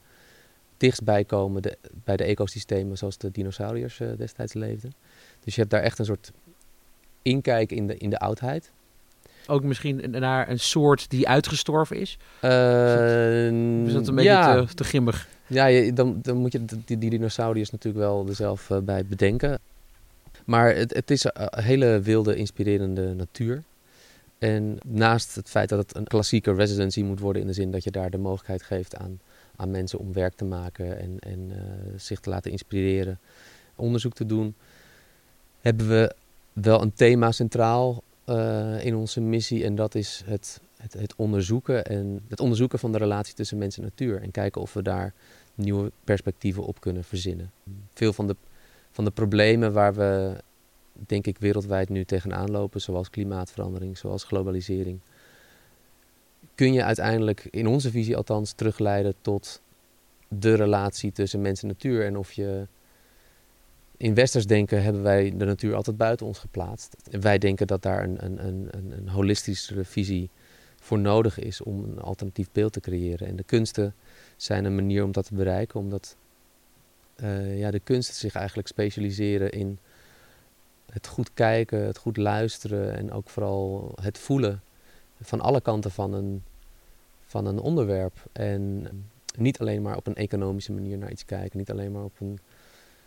dichtstbij 0.77 1.25
komen 1.25 1.63
de, 1.63 1.79
bij 2.05 2.17
de 2.17 2.25
ecosystemen 2.25 2.99
zoals 2.99 3.19
de 3.19 3.31
dinosauriërs 3.31 4.01
uh, 4.01 4.09
destijds 4.17 4.53
leefden. 4.53 4.93
Dus 5.45 5.55
je 5.55 5.61
hebt 5.61 5.73
daar 5.73 5.83
echt 5.83 5.99
een 5.99 6.05
soort 6.05 6.33
inkijk 7.23 7.73
in 7.73 7.87
de, 7.87 7.97
in 7.97 8.11
de 8.11 8.19
oudheid. 8.19 8.71
Ook 9.47 9.63
misschien 9.63 10.11
naar 10.11 10.51
een 10.51 10.61
soort 10.61 11.11
die 11.11 11.29
uitgestorven 11.29 11.97
is? 11.97 12.19
Uh, 12.45 13.47
is, 13.87 13.93
dat, 13.93 14.09
een 14.09 14.15
beetje 14.15 14.31
ja. 14.31 14.65
te, 14.65 14.75
te? 14.75 15.13
Ja, 15.47 15.93
dan, 15.93 16.19
dan 16.23 16.37
moet 16.37 16.53
je 16.53 16.65
die, 16.65 16.99
die 16.99 17.11
dinosauriërs 17.11 17.71
natuurlijk 17.71 18.05
wel 18.05 18.27
er 18.29 18.35
zelf 18.35 18.71
uh, 18.71 18.79
bij 18.79 19.05
bedenken. 19.07 19.59
Maar 20.49 20.75
het, 20.75 20.95
het 20.95 21.11
is 21.11 21.25
een 21.25 21.63
hele 21.63 22.01
wilde, 22.01 22.37
inspirerende 22.37 23.15
natuur. 23.15 23.63
En 24.39 24.79
naast 24.85 25.35
het 25.35 25.49
feit 25.49 25.69
dat 25.69 25.79
het 25.79 25.97
een 25.97 26.07
klassieke 26.07 26.55
residency 26.55 27.03
moet 27.03 27.21
worden, 27.21 27.43
in 27.43 27.49
de 27.49 27.55
zin 27.55 27.71
dat 27.71 27.85
je 27.85 27.91
daar 27.91 28.11
de 28.11 28.19
mogelijkheid 28.19 28.63
geeft 28.63 28.97
aan, 28.97 29.21
aan 29.57 29.71
mensen 29.71 29.99
om 29.99 30.13
werk 30.13 30.35
te 30.35 30.45
maken 30.45 30.99
en, 30.99 31.17
en 31.19 31.51
uh, 31.51 31.57
zich 31.97 32.21
te 32.21 32.31
laten 32.31 32.51
inspireren, 32.51 33.19
onderzoek 33.77 34.15
te 34.15 34.27
doen, 34.27 34.55
hebben 35.61 35.89
we 35.89 36.15
wel 36.53 36.83
een 36.83 36.95
thema 36.95 37.33
centraal 37.33 38.03
uh, 38.27 38.85
in 38.85 38.95
onze 38.95 39.21
missie. 39.21 39.65
En 39.65 39.75
dat 39.75 39.95
is 39.95 40.23
het, 40.27 40.61
het, 40.77 40.93
het, 40.93 41.15
onderzoeken 41.17 41.85
en 41.85 42.25
het 42.29 42.41
onderzoeken 42.41 42.79
van 42.79 42.93
de 42.93 42.99
relatie 42.99 43.35
tussen 43.35 43.59
mens 43.59 43.77
en 43.77 43.83
natuur. 43.83 44.23
En 44.23 44.31
kijken 44.31 44.61
of 44.61 44.73
we 44.73 44.83
daar 44.83 45.13
nieuwe 45.55 45.93
perspectieven 46.05 46.65
op 46.65 46.81
kunnen 46.81 47.05
verzinnen. 47.05 47.51
Veel 47.95 48.13
van 48.13 48.27
de 48.27 48.37
van 48.99 49.07
de 49.07 49.13
problemen 49.13 49.73
waar 49.73 49.95
we, 49.95 50.37
denk 50.93 51.27
ik, 51.27 51.39
wereldwijd 51.39 51.89
nu 51.89 52.05
tegenaan 52.05 52.51
lopen, 52.51 52.81
zoals 52.81 53.11
klimaatverandering, 53.11 53.99
zoals 53.99 54.25
globalisering, 54.25 55.01
kun 56.55 56.73
je 56.73 56.85
uiteindelijk, 56.85 57.49
in 57.51 57.67
onze 57.67 57.91
visie 57.91 58.17
althans, 58.17 58.53
terugleiden 58.53 59.15
tot 59.21 59.63
de 60.29 60.55
relatie 60.55 61.13
tussen 61.13 61.41
mens 61.41 61.63
en 61.63 61.69
natuur. 61.69 62.05
En 62.05 62.17
of 62.17 62.33
je 62.33 62.67
in 63.97 64.15
westers 64.15 64.47
denken 64.47 64.83
hebben 64.83 65.03
wij 65.03 65.37
de 65.37 65.45
natuur 65.45 65.75
altijd 65.75 65.97
buiten 65.97 66.27
ons 66.27 66.39
geplaatst. 66.39 66.97
Wij 67.11 67.39
denken 67.39 67.67
dat 67.67 67.83
daar 67.83 68.05
een, 68.05 68.25
een, 68.25 68.47
een, 68.47 68.71
een 68.97 69.09
holistische 69.09 69.85
visie 69.85 70.31
voor 70.81 70.99
nodig 70.99 71.39
is 71.39 71.63
om 71.63 71.85
een 71.85 72.01
alternatief 72.01 72.49
beeld 72.53 72.73
te 72.73 72.81
creëren. 72.81 73.27
En 73.27 73.37
de 73.37 73.45
kunsten 73.45 73.95
zijn 74.37 74.65
een 74.65 74.75
manier 74.75 75.05
om 75.05 75.13
dat 75.13 75.27
te 75.27 75.35
bereiken, 75.35 75.81
omdat 75.81 76.17
uh, 77.23 77.59
ja, 77.59 77.71
de 77.71 77.81
kunsten 77.81 78.15
zich 78.15 78.35
eigenlijk 78.35 78.69
specialiseren 78.69 79.53
in 79.53 79.79
het 80.93 81.07
goed 81.07 81.31
kijken, 81.35 81.87
het 81.87 81.99
goed 81.99 82.17
luisteren 82.17 82.97
en 82.97 83.13
ook 83.13 83.29
vooral 83.29 83.93
het 84.03 84.19
voelen 84.19 84.63
van 85.21 85.41
alle 85.41 85.61
kanten 85.61 85.91
van 85.91 86.13
een, 86.13 86.43
van 87.27 87.47
een 87.47 87.59
onderwerp. 87.59 88.25
En 88.33 88.89
niet 89.37 89.59
alleen 89.59 89.83
maar 89.83 89.97
op 89.97 90.07
een 90.07 90.15
economische 90.15 90.73
manier 90.73 90.99
naar 90.99 91.11
iets 91.11 91.25
kijken, 91.25 91.59
niet 91.59 91.71
alleen 91.71 91.93
maar 91.93 92.05
op 92.05 92.21
een 92.21 92.39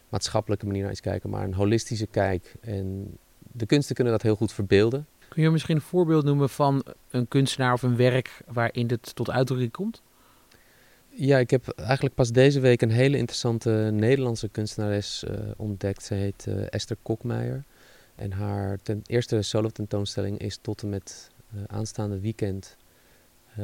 maatschappelijke 0.09 0.65
manier 0.65 0.81
naar 0.81 0.91
iets 0.91 1.01
kijken, 1.01 1.29
maar 1.29 1.43
een 1.43 1.53
holistische 1.53 2.07
kijk. 2.07 2.55
En 2.61 3.17
de 3.51 3.65
kunsten 3.65 3.95
kunnen 3.95 4.13
dat 4.13 4.21
heel 4.21 4.35
goed 4.35 4.53
verbeelden. 4.53 5.07
Kun 5.29 5.43
je 5.43 5.49
misschien 5.49 5.75
een 5.75 5.81
voorbeeld 5.81 6.23
noemen 6.23 6.49
van 6.49 6.83
een 7.09 7.27
kunstenaar 7.27 7.73
of 7.73 7.81
een 7.81 7.95
werk 7.95 8.41
waarin 8.47 8.87
dit 8.87 9.15
tot 9.15 9.29
uitdrukking 9.29 9.71
komt? 9.71 10.01
Ja, 11.13 11.37
ik 11.37 11.49
heb 11.49 11.67
eigenlijk 11.69 12.15
pas 12.15 12.31
deze 12.31 12.59
week 12.59 12.81
een 12.81 12.91
hele 12.91 13.17
interessante 13.17 13.89
Nederlandse 13.93 14.47
kunstenares 14.49 15.23
uh, 15.27 15.39
ontdekt. 15.57 16.03
Ze 16.03 16.13
heet 16.13 16.45
uh, 16.47 16.63
Esther 16.69 16.97
Kokmeijer. 17.01 17.63
En 18.15 18.31
haar 18.31 18.79
ten, 18.83 19.01
eerste 19.05 19.41
solo 19.41 19.69
tentoonstelling 19.69 20.39
is 20.39 20.59
tot 20.61 20.81
en 20.81 20.89
met 20.89 21.29
uh, 21.55 21.61
aanstaande 21.67 22.19
weekend, 22.19 22.77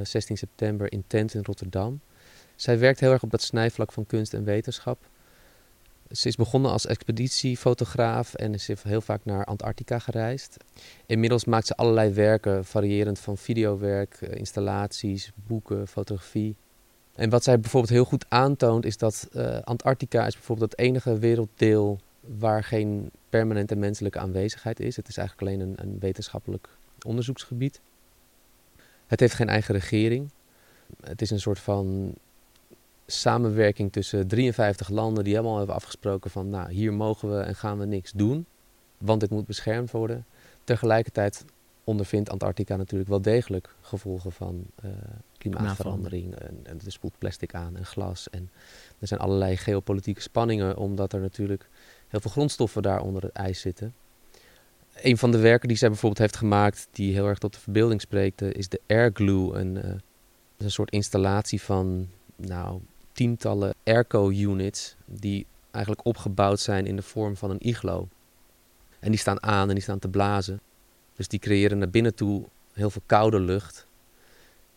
16 0.03 0.37
september, 0.37 0.91
in 0.91 1.03
Tent 1.07 1.33
in 1.33 1.43
Rotterdam. 1.43 1.99
Zij 2.55 2.79
werkt 2.79 2.99
heel 2.99 3.11
erg 3.11 3.23
op 3.23 3.31
dat 3.31 3.41
snijvlak 3.41 3.91
van 3.91 4.05
kunst 4.05 4.33
en 4.33 4.43
wetenschap. 4.43 5.09
Ze 6.11 6.27
is 6.27 6.35
begonnen 6.35 6.71
als 6.71 6.85
expeditiefotograaf 6.85 8.33
en 8.33 8.53
is 8.53 8.69
heel 8.83 9.01
vaak 9.01 9.25
naar 9.25 9.45
Antarctica 9.45 9.99
gereisd. 9.99 10.57
Inmiddels 11.05 11.45
maakt 11.45 11.67
ze 11.67 11.75
allerlei 11.75 12.13
werken, 12.13 12.65
variërend 12.65 13.19
van 13.19 13.37
videowerk, 13.37 14.21
installaties, 14.21 15.31
boeken, 15.35 15.87
fotografie. 15.87 16.55
En 17.17 17.29
wat 17.29 17.43
zij 17.43 17.59
bijvoorbeeld 17.59 17.93
heel 17.93 18.05
goed 18.05 18.25
aantoont 18.29 18.85
is 18.85 18.97
dat 18.97 19.29
uh, 19.33 19.57
Antarctica 19.63 20.25
is 20.25 20.33
bijvoorbeeld 20.33 20.71
het 20.71 20.79
enige 20.79 21.17
werelddeel 21.17 21.99
waar 22.37 22.63
geen 22.63 23.11
permanente 23.29 23.75
menselijke 23.75 24.19
aanwezigheid 24.19 24.79
is. 24.79 24.95
Het 24.95 25.07
is 25.07 25.17
eigenlijk 25.17 25.47
alleen 25.47 25.67
een, 25.67 25.75
een 25.77 25.99
wetenschappelijk 25.99 26.69
onderzoeksgebied. 27.05 27.79
Het 29.07 29.19
heeft 29.19 29.33
geen 29.33 29.49
eigen 29.49 29.73
regering. 29.73 30.29
Het 31.03 31.21
is 31.21 31.29
een 31.29 31.39
soort 31.39 31.59
van 31.59 32.13
samenwerking 33.05 33.91
tussen 33.91 34.27
53 34.27 34.89
landen 34.89 35.23
die 35.23 35.35
helemaal 35.35 35.57
hebben 35.57 35.75
afgesproken 35.75 36.31
van 36.31 36.49
nou 36.49 36.71
hier 36.71 36.93
mogen 36.93 37.37
we 37.37 37.43
en 37.43 37.55
gaan 37.55 37.79
we 37.79 37.85
niks 37.85 38.11
doen, 38.11 38.45
want 38.97 39.19
dit 39.19 39.29
moet 39.29 39.45
beschermd 39.45 39.91
worden. 39.91 40.25
Tegelijkertijd 40.63 41.45
ondervindt 41.87 42.29
Antarctica 42.29 42.75
natuurlijk 42.75 43.09
wel 43.09 43.21
degelijk 43.21 43.75
gevolgen 43.81 44.31
van 44.31 44.65
uh, 44.85 44.91
klimaatverandering. 45.37 46.35
En, 46.35 46.59
en 46.63 46.79
er 46.85 46.91
spoelt 46.91 47.17
plastic 47.17 47.53
aan 47.53 47.77
en 47.77 47.85
glas. 47.85 48.29
En 48.29 48.49
er 48.99 49.07
zijn 49.07 49.19
allerlei 49.19 49.57
geopolitieke 49.57 50.21
spanningen, 50.21 50.77
omdat 50.77 51.13
er 51.13 51.19
natuurlijk 51.19 51.69
heel 52.07 52.19
veel 52.19 52.31
grondstoffen 52.31 52.81
daar 52.81 53.01
onder 53.01 53.23
het 53.23 53.31
ijs 53.31 53.59
zitten. 53.59 53.93
Een 54.95 55.17
van 55.17 55.31
de 55.31 55.37
werken 55.37 55.67
die 55.67 55.77
zij 55.77 55.89
bijvoorbeeld 55.89 56.21
heeft 56.21 56.35
gemaakt, 56.35 56.87
die 56.91 57.13
heel 57.13 57.27
erg 57.27 57.37
tot 57.37 57.53
de 57.53 57.59
verbeelding 57.59 58.01
spreekt, 58.01 58.41
is 58.41 58.69
de 58.69 58.81
Air 58.87 59.11
Glue. 59.13 59.53
Een, 59.53 59.75
uh, 59.75 59.83
een 60.57 60.71
soort 60.71 60.91
installatie 60.91 61.61
van 61.61 62.07
nou, 62.35 62.81
tientallen 63.11 63.75
airco-units, 63.83 64.95
die 65.05 65.45
eigenlijk 65.71 66.05
opgebouwd 66.05 66.59
zijn 66.59 66.85
in 66.85 66.95
de 66.95 67.01
vorm 67.01 67.37
van 67.37 67.49
een 67.49 67.67
iglo. 67.67 68.07
En 68.99 69.09
die 69.09 69.19
staan 69.19 69.43
aan 69.43 69.67
en 69.67 69.73
die 69.73 69.83
staan 69.83 69.99
te 69.99 70.09
blazen. 70.09 70.59
Dus 71.17 71.27
die 71.27 71.39
creëren 71.39 71.77
naar 71.77 71.89
binnen 71.89 72.15
toe 72.15 72.43
heel 72.73 72.89
veel 72.89 73.01
koude 73.05 73.39
lucht, 73.39 73.87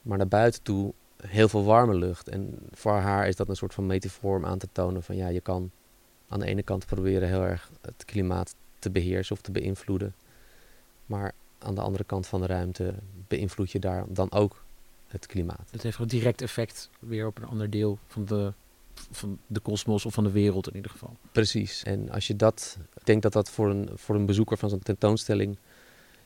maar 0.03 0.19
naar 0.19 0.29
buiten 0.29 0.63
toe 0.63 0.93
heel 1.27 1.49
veel 1.49 1.65
warme 1.65 1.95
lucht. 1.95 2.29
En 2.29 2.59
voor 2.71 2.93
haar 2.93 3.29
is 3.29 3.37
dat 3.37 3.49
een 3.49 3.57
soort 3.57 3.75
van 3.75 3.87
metafoor 3.87 4.37
om 4.37 4.47
aan 4.47 4.59
te 4.59 4.69
tonen 4.73 5.03
van 5.03 5.17
ja, 5.17 5.29
je 5.29 5.41
kan 5.41 5.71
aan 6.29 6.41
de 6.41 6.47
ene 6.47 6.63
kant 6.63 6.87
proberen 6.87 7.29
heel 7.29 7.43
erg 7.43 7.71
het 7.81 8.05
klimaat 8.05 8.55
te 8.79 8.91
beheersen 8.91 9.37
of 9.37 9.43
te 9.43 9.51
beïnvloeden. 9.51 10.15
Maar 11.07 11.33
aan 11.59 11.75
de 11.75 11.81
andere 11.81 12.05
kant 12.05 12.27
van 12.27 12.41
de 12.41 12.47
ruimte 12.47 12.95
beïnvloed 13.29 13.71
je 13.71 13.79
daar 13.79 14.05
dan 14.09 14.33
ook 14.33 14.65
het 15.07 15.27
klimaat. 15.27 15.69
Dat 15.71 15.83
heeft 15.83 15.99
een 15.99 16.07
direct 16.07 16.43
effect 16.43 16.91
weer 16.99 17.27
op 17.27 17.39
een 17.39 17.49
ander 17.49 17.71
deel 17.71 17.99
van 18.07 18.25
de 18.25 18.53
van 19.11 19.39
de 19.47 19.61
kosmos 19.61 20.07
of 20.07 20.15
van 20.15 20.25
de 20.25 20.31
wereld 20.31 20.69
in 20.69 20.77
ieder 20.77 20.91
geval. 20.91 21.17
Precies. 21.33 21.83
En 21.83 22.11
als 22.11 22.27
je 22.27 22.37
dat, 22.37 22.79
ik 22.95 23.07
denk 23.07 23.23
dat 23.23 23.33
dat 23.33 23.51
voor 23.51 23.71
een, 23.71 23.89
voor 23.95 24.15
een 24.15 24.27
bezoeker 24.27 24.57
van 24.57 24.69
zo'n 24.69 24.79
tentoonstelling 24.79 25.57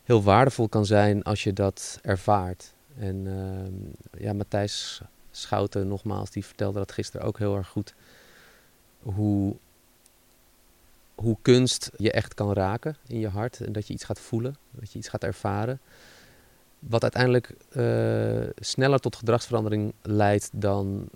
heel 0.05 0.23
waardevol 0.23 0.69
kan 0.69 0.87
zijn 0.87 1.23
als 1.23 1.43
je 1.43 1.53
dat 1.53 1.99
ervaart. 2.03 2.73
En 2.99 3.27
ehm, 3.27 4.23
ja, 4.23 4.33
Matthijs 4.33 5.01
Schouten 5.31 5.89
nogmaals, 5.89 6.31
die 6.31 6.45
vertelde 6.45 6.79
dat 6.79 6.93
gisteren 6.93 7.27
ook 7.27 7.39
heel 7.39 7.57
erg 7.57 7.69
goed. 7.69 7.95
Hoe, 9.03 9.57
hoe 11.15 11.37
kunst 11.43 11.91
je 11.97 12.13
echt 12.13 12.35
kan 12.35 12.53
raken 12.53 12.97
in 13.07 13.19
je 13.19 13.29
hart. 13.29 13.61
En 13.61 13.73
dat 13.73 13.87
je 13.87 13.95
iets 13.95 14.05
gaat 14.05 14.21
voelen, 14.21 14.57
dat 14.71 14.93
je 14.93 14.99
iets 14.99 15.09
gaat 15.09 15.25
ervaren. 15.25 15.81
Wat 16.79 17.03
uiteindelijk 17.03 17.55
uh, 17.73 18.49
sneller 18.59 18.99
tot 18.99 19.17
gedragsverandering 19.17 19.93
leidt 20.03 20.51
dan 20.53 21.09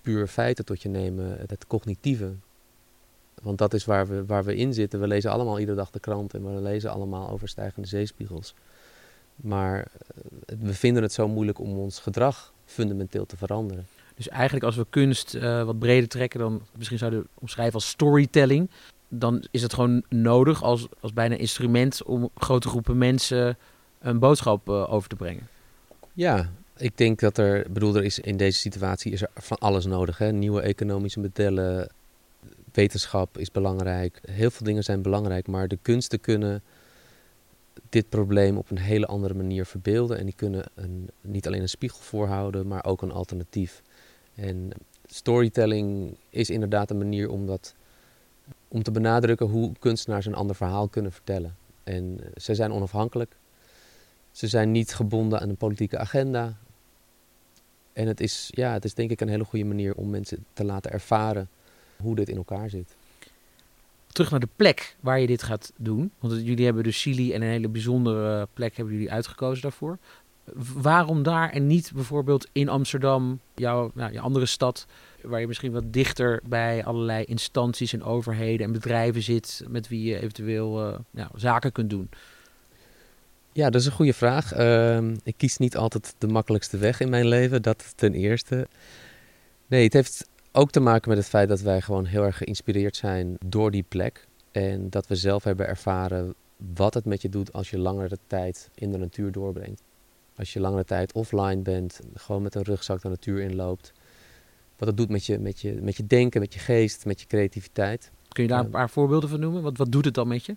puur 0.00 0.26
feiten 0.26 0.64
tot 0.64 0.82
je 0.82 0.88
nemen, 0.88 1.38
het 1.46 1.66
cognitieve. 1.66 2.34
Want 3.42 3.58
dat 3.58 3.74
is 3.74 3.84
waar 3.84 4.06
we, 4.06 4.24
waar 4.24 4.44
we 4.44 4.56
in 4.56 4.74
zitten. 4.74 5.00
We 5.00 5.06
lezen 5.06 5.30
allemaal 5.30 5.58
iedere 5.58 5.76
dag 5.76 5.90
de 5.90 6.00
krant 6.00 6.34
en 6.34 6.54
we 6.54 6.60
lezen 6.60 6.90
allemaal 6.90 7.30
over 7.30 7.48
stijgende 7.48 7.88
zeespiegels. 7.88 8.54
Maar 9.36 9.78
eh, 9.78 10.56
we 10.60 10.74
vinden 10.74 11.02
het 11.02 11.12
zo 11.12 11.28
moeilijk 11.28 11.58
om 11.58 11.78
ons 11.78 11.98
gedrag 11.98 12.52
fundamenteel 12.64 13.26
te 13.26 13.36
veranderen. 13.36 13.86
Dus 14.14 14.28
eigenlijk 14.28 14.64
als 14.64 14.76
we 14.76 14.86
kunst 14.90 15.34
uh, 15.34 15.64
wat 15.64 15.78
breder 15.78 16.08
trekken, 16.08 16.40
dan 16.40 16.62
misschien 16.76 16.98
zouden 16.98 17.20
we 17.20 17.26
omschrijven 17.40 17.74
als 17.74 17.88
storytelling. 17.88 18.70
Dan 19.08 19.44
is 19.50 19.62
het 19.62 19.74
gewoon 19.74 20.02
nodig 20.08 20.62
als, 20.62 20.86
als 21.00 21.12
bijna 21.12 21.34
instrument 21.34 22.02
om 22.02 22.30
grote 22.34 22.68
groepen 22.68 22.98
mensen 22.98 23.58
een 23.98 24.18
boodschap 24.18 24.68
uh, 24.68 24.92
over 24.92 25.08
te 25.08 25.16
brengen. 25.16 25.48
Ja, 26.12 26.50
ik 26.76 26.96
denk 26.96 27.20
dat 27.20 27.38
er, 27.38 27.66
bedoel, 27.70 27.96
er 27.96 28.04
is 28.04 28.18
in 28.18 28.36
deze 28.36 28.58
situatie 28.58 29.12
is 29.12 29.22
er 29.22 29.30
van 29.34 29.58
alles 29.58 29.84
nodig. 29.84 30.18
Hè? 30.18 30.32
Nieuwe 30.32 30.60
economische 30.60 31.20
modellen, 31.20 31.88
wetenschap 32.76 33.38
is 33.38 33.50
belangrijk. 33.50 34.20
Heel 34.30 34.50
veel 34.50 34.66
dingen 34.66 34.82
zijn 34.82 35.02
belangrijk, 35.02 35.46
maar 35.46 35.68
de 35.68 35.78
kunsten 35.82 36.20
kunnen 36.20 36.62
dit 37.88 38.08
probleem 38.08 38.56
op 38.56 38.70
een 38.70 38.78
hele 38.78 39.06
andere 39.06 39.34
manier 39.34 39.66
verbeelden. 39.66 40.18
En 40.18 40.24
die 40.24 40.34
kunnen 40.34 40.64
een, 40.74 41.10
niet 41.20 41.46
alleen 41.46 41.60
een 41.60 41.68
spiegel 41.68 42.00
voorhouden, 42.00 42.66
maar 42.66 42.84
ook 42.84 43.02
een 43.02 43.12
alternatief. 43.12 43.82
En 44.34 44.70
storytelling 45.06 46.16
is 46.30 46.50
inderdaad 46.50 46.90
een 46.90 46.98
manier 46.98 47.30
om, 47.30 47.46
dat, 47.46 47.74
om 48.68 48.82
te 48.82 48.90
benadrukken 48.90 49.46
hoe 49.46 49.72
kunstenaars 49.78 50.26
een 50.26 50.34
ander 50.34 50.56
verhaal 50.56 50.88
kunnen 50.88 51.12
vertellen. 51.12 51.56
En 51.84 52.18
uh, 52.20 52.26
ze 52.36 52.54
zijn 52.54 52.72
onafhankelijk. 52.72 53.36
Ze 54.30 54.46
zijn 54.46 54.70
niet 54.70 54.94
gebonden 54.94 55.40
aan 55.40 55.48
een 55.48 55.56
politieke 55.56 55.98
agenda. 55.98 56.56
En 57.92 58.06
het 58.06 58.20
is, 58.20 58.50
ja, 58.50 58.72
het 58.72 58.84
is 58.84 58.94
denk 58.94 59.10
ik 59.10 59.20
een 59.20 59.28
hele 59.28 59.44
goede 59.44 59.64
manier 59.64 59.94
om 59.94 60.10
mensen 60.10 60.44
te 60.52 60.64
laten 60.64 60.90
ervaren 60.92 61.48
hoe 62.02 62.14
dit 62.14 62.28
in 62.28 62.36
elkaar 62.36 62.70
zit. 62.70 62.96
Terug 64.06 64.30
naar 64.30 64.40
de 64.40 64.48
plek 64.56 64.96
waar 65.00 65.20
je 65.20 65.26
dit 65.26 65.42
gaat 65.42 65.72
doen. 65.76 66.12
Want 66.18 66.32
jullie 66.44 66.64
hebben 66.64 66.82
dus 66.82 67.02
Chili 67.02 67.32
en 67.32 67.42
een 67.42 67.48
hele 67.48 67.68
bijzondere 67.68 68.48
plek 68.54 68.76
hebben 68.76 68.94
jullie 68.94 69.12
uitgekozen 69.12 69.62
daarvoor. 69.62 69.98
Waarom 70.74 71.22
daar 71.22 71.50
en 71.50 71.66
niet 71.66 71.92
bijvoorbeeld 71.94 72.48
in 72.52 72.68
Amsterdam, 72.68 73.40
jouw, 73.54 73.90
nou, 73.94 74.12
je 74.12 74.20
andere 74.20 74.46
stad, 74.46 74.86
waar 75.22 75.40
je 75.40 75.46
misschien 75.46 75.72
wat 75.72 75.92
dichter 75.92 76.40
bij 76.48 76.84
allerlei 76.84 77.24
instanties 77.24 77.92
en 77.92 78.02
overheden 78.02 78.66
en 78.66 78.72
bedrijven 78.72 79.22
zit 79.22 79.64
met 79.68 79.88
wie 79.88 80.02
je 80.02 80.20
eventueel 80.20 80.88
uh, 80.88 80.98
nou, 81.10 81.30
zaken 81.34 81.72
kunt 81.72 81.90
doen? 81.90 82.08
Ja, 83.52 83.70
dat 83.70 83.80
is 83.80 83.86
een 83.86 83.92
goede 83.92 84.12
vraag. 84.12 84.58
Uh, 84.58 84.98
ik 85.22 85.34
kies 85.36 85.56
niet 85.56 85.76
altijd 85.76 86.14
de 86.18 86.26
makkelijkste 86.26 86.78
weg 86.78 87.00
in 87.00 87.10
mijn 87.10 87.28
leven, 87.28 87.62
dat 87.62 87.92
ten 87.96 88.14
eerste. 88.14 88.68
Nee, 89.66 89.84
het 89.84 89.92
heeft 89.92 90.28
ook 90.56 90.70
te 90.70 90.80
maken 90.80 91.08
met 91.08 91.18
het 91.18 91.26
feit 91.26 91.48
dat 91.48 91.60
wij 91.60 91.80
gewoon 91.80 92.04
heel 92.04 92.22
erg 92.22 92.36
geïnspireerd 92.36 92.96
zijn 92.96 93.36
door 93.44 93.70
die 93.70 93.84
plek. 93.88 94.26
En 94.52 94.90
dat 94.90 95.06
we 95.06 95.16
zelf 95.16 95.44
hebben 95.44 95.66
ervaren 95.66 96.34
wat 96.74 96.94
het 96.94 97.04
met 97.04 97.22
je 97.22 97.28
doet 97.28 97.52
als 97.52 97.70
je 97.70 97.78
langere 97.78 98.18
tijd 98.26 98.70
in 98.74 98.92
de 98.92 98.98
natuur 98.98 99.32
doorbrengt. 99.32 99.82
Als 100.36 100.52
je 100.52 100.60
langere 100.60 100.84
tijd 100.84 101.12
offline 101.12 101.62
bent, 101.62 102.00
gewoon 102.14 102.42
met 102.42 102.54
een 102.54 102.62
rugzak 102.62 103.02
de 103.02 103.08
natuur 103.08 103.40
inloopt. 103.40 103.92
Wat 104.76 104.88
het 104.88 104.96
doet 104.96 105.08
met 105.08 105.26
je, 105.26 105.38
met 105.38 105.60
je, 105.60 105.72
met 105.72 105.96
je 105.96 106.06
denken, 106.06 106.40
met 106.40 106.54
je 106.54 106.60
geest, 106.60 107.04
met 107.04 107.20
je 107.20 107.26
creativiteit. 107.26 108.10
Kun 108.28 108.42
je 108.42 108.48
daar 108.48 108.64
een 108.64 108.70
paar 108.70 108.90
voorbeelden 108.90 109.28
van 109.28 109.40
noemen? 109.40 109.62
Wat, 109.62 109.76
wat 109.76 109.92
doet 109.92 110.04
het 110.04 110.14
dan 110.14 110.28
met 110.28 110.44
je? 110.44 110.56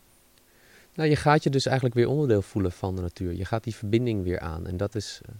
Nou, 0.93 1.09
je 1.09 1.15
gaat 1.15 1.43
je 1.43 1.49
dus 1.49 1.65
eigenlijk 1.65 1.95
weer 1.95 2.07
onderdeel 2.07 2.41
voelen 2.41 2.71
van 2.71 2.95
de 2.95 3.01
natuur. 3.01 3.33
Je 3.33 3.45
gaat 3.45 3.63
die 3.63 3.75
verbinding 3.75 4.23
weer 4.23 4.39
aan. 4.39 4.67
En 4.67 4.77
dat 4.77 4.95
is 4.95 5.21
uh, 5.29 5.35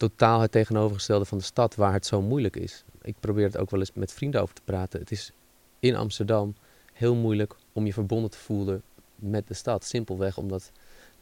totaal 0.00 0.40
het 0.40 0.52
tegenovergestelde 0.52 1.24
van 1.24 1.38
de 1.38 1.44
stad, 1.44 1.74
waar 1.74 1.92
het 1.92 2.06
zo 2.06 2.22
moeilijk 2.22 2.56
is. 2.56 2.84
Ik 3.02 3.14
probeer 3.20 3.44
het 3.44 3.56
ook 3.56 3.70
wel 3.70 3.80
eens 3.80 3.92
met 3.92 4.12
vrienden 4.12 4.40
over 4.42 4.54
te 4.54 4.62
praten. 4.64 5.00
Het 5.00 5.10
is 5.10 5.32
in 5.80 5.96
Amsterdam 5.96 6.54
heel 6.92 7.14
moeilijk 7.14 7.56
om 7.72 7.86
je 7.86 7.92
verbonden 7.92 8.30
te 8.30 8.38
voelen 8.38 8.82
met 9.14 9.48
de 9.48 9.54
stad. 9.54 9.84
Simpelweg 9.84 10.36
omdat 10.38 10.72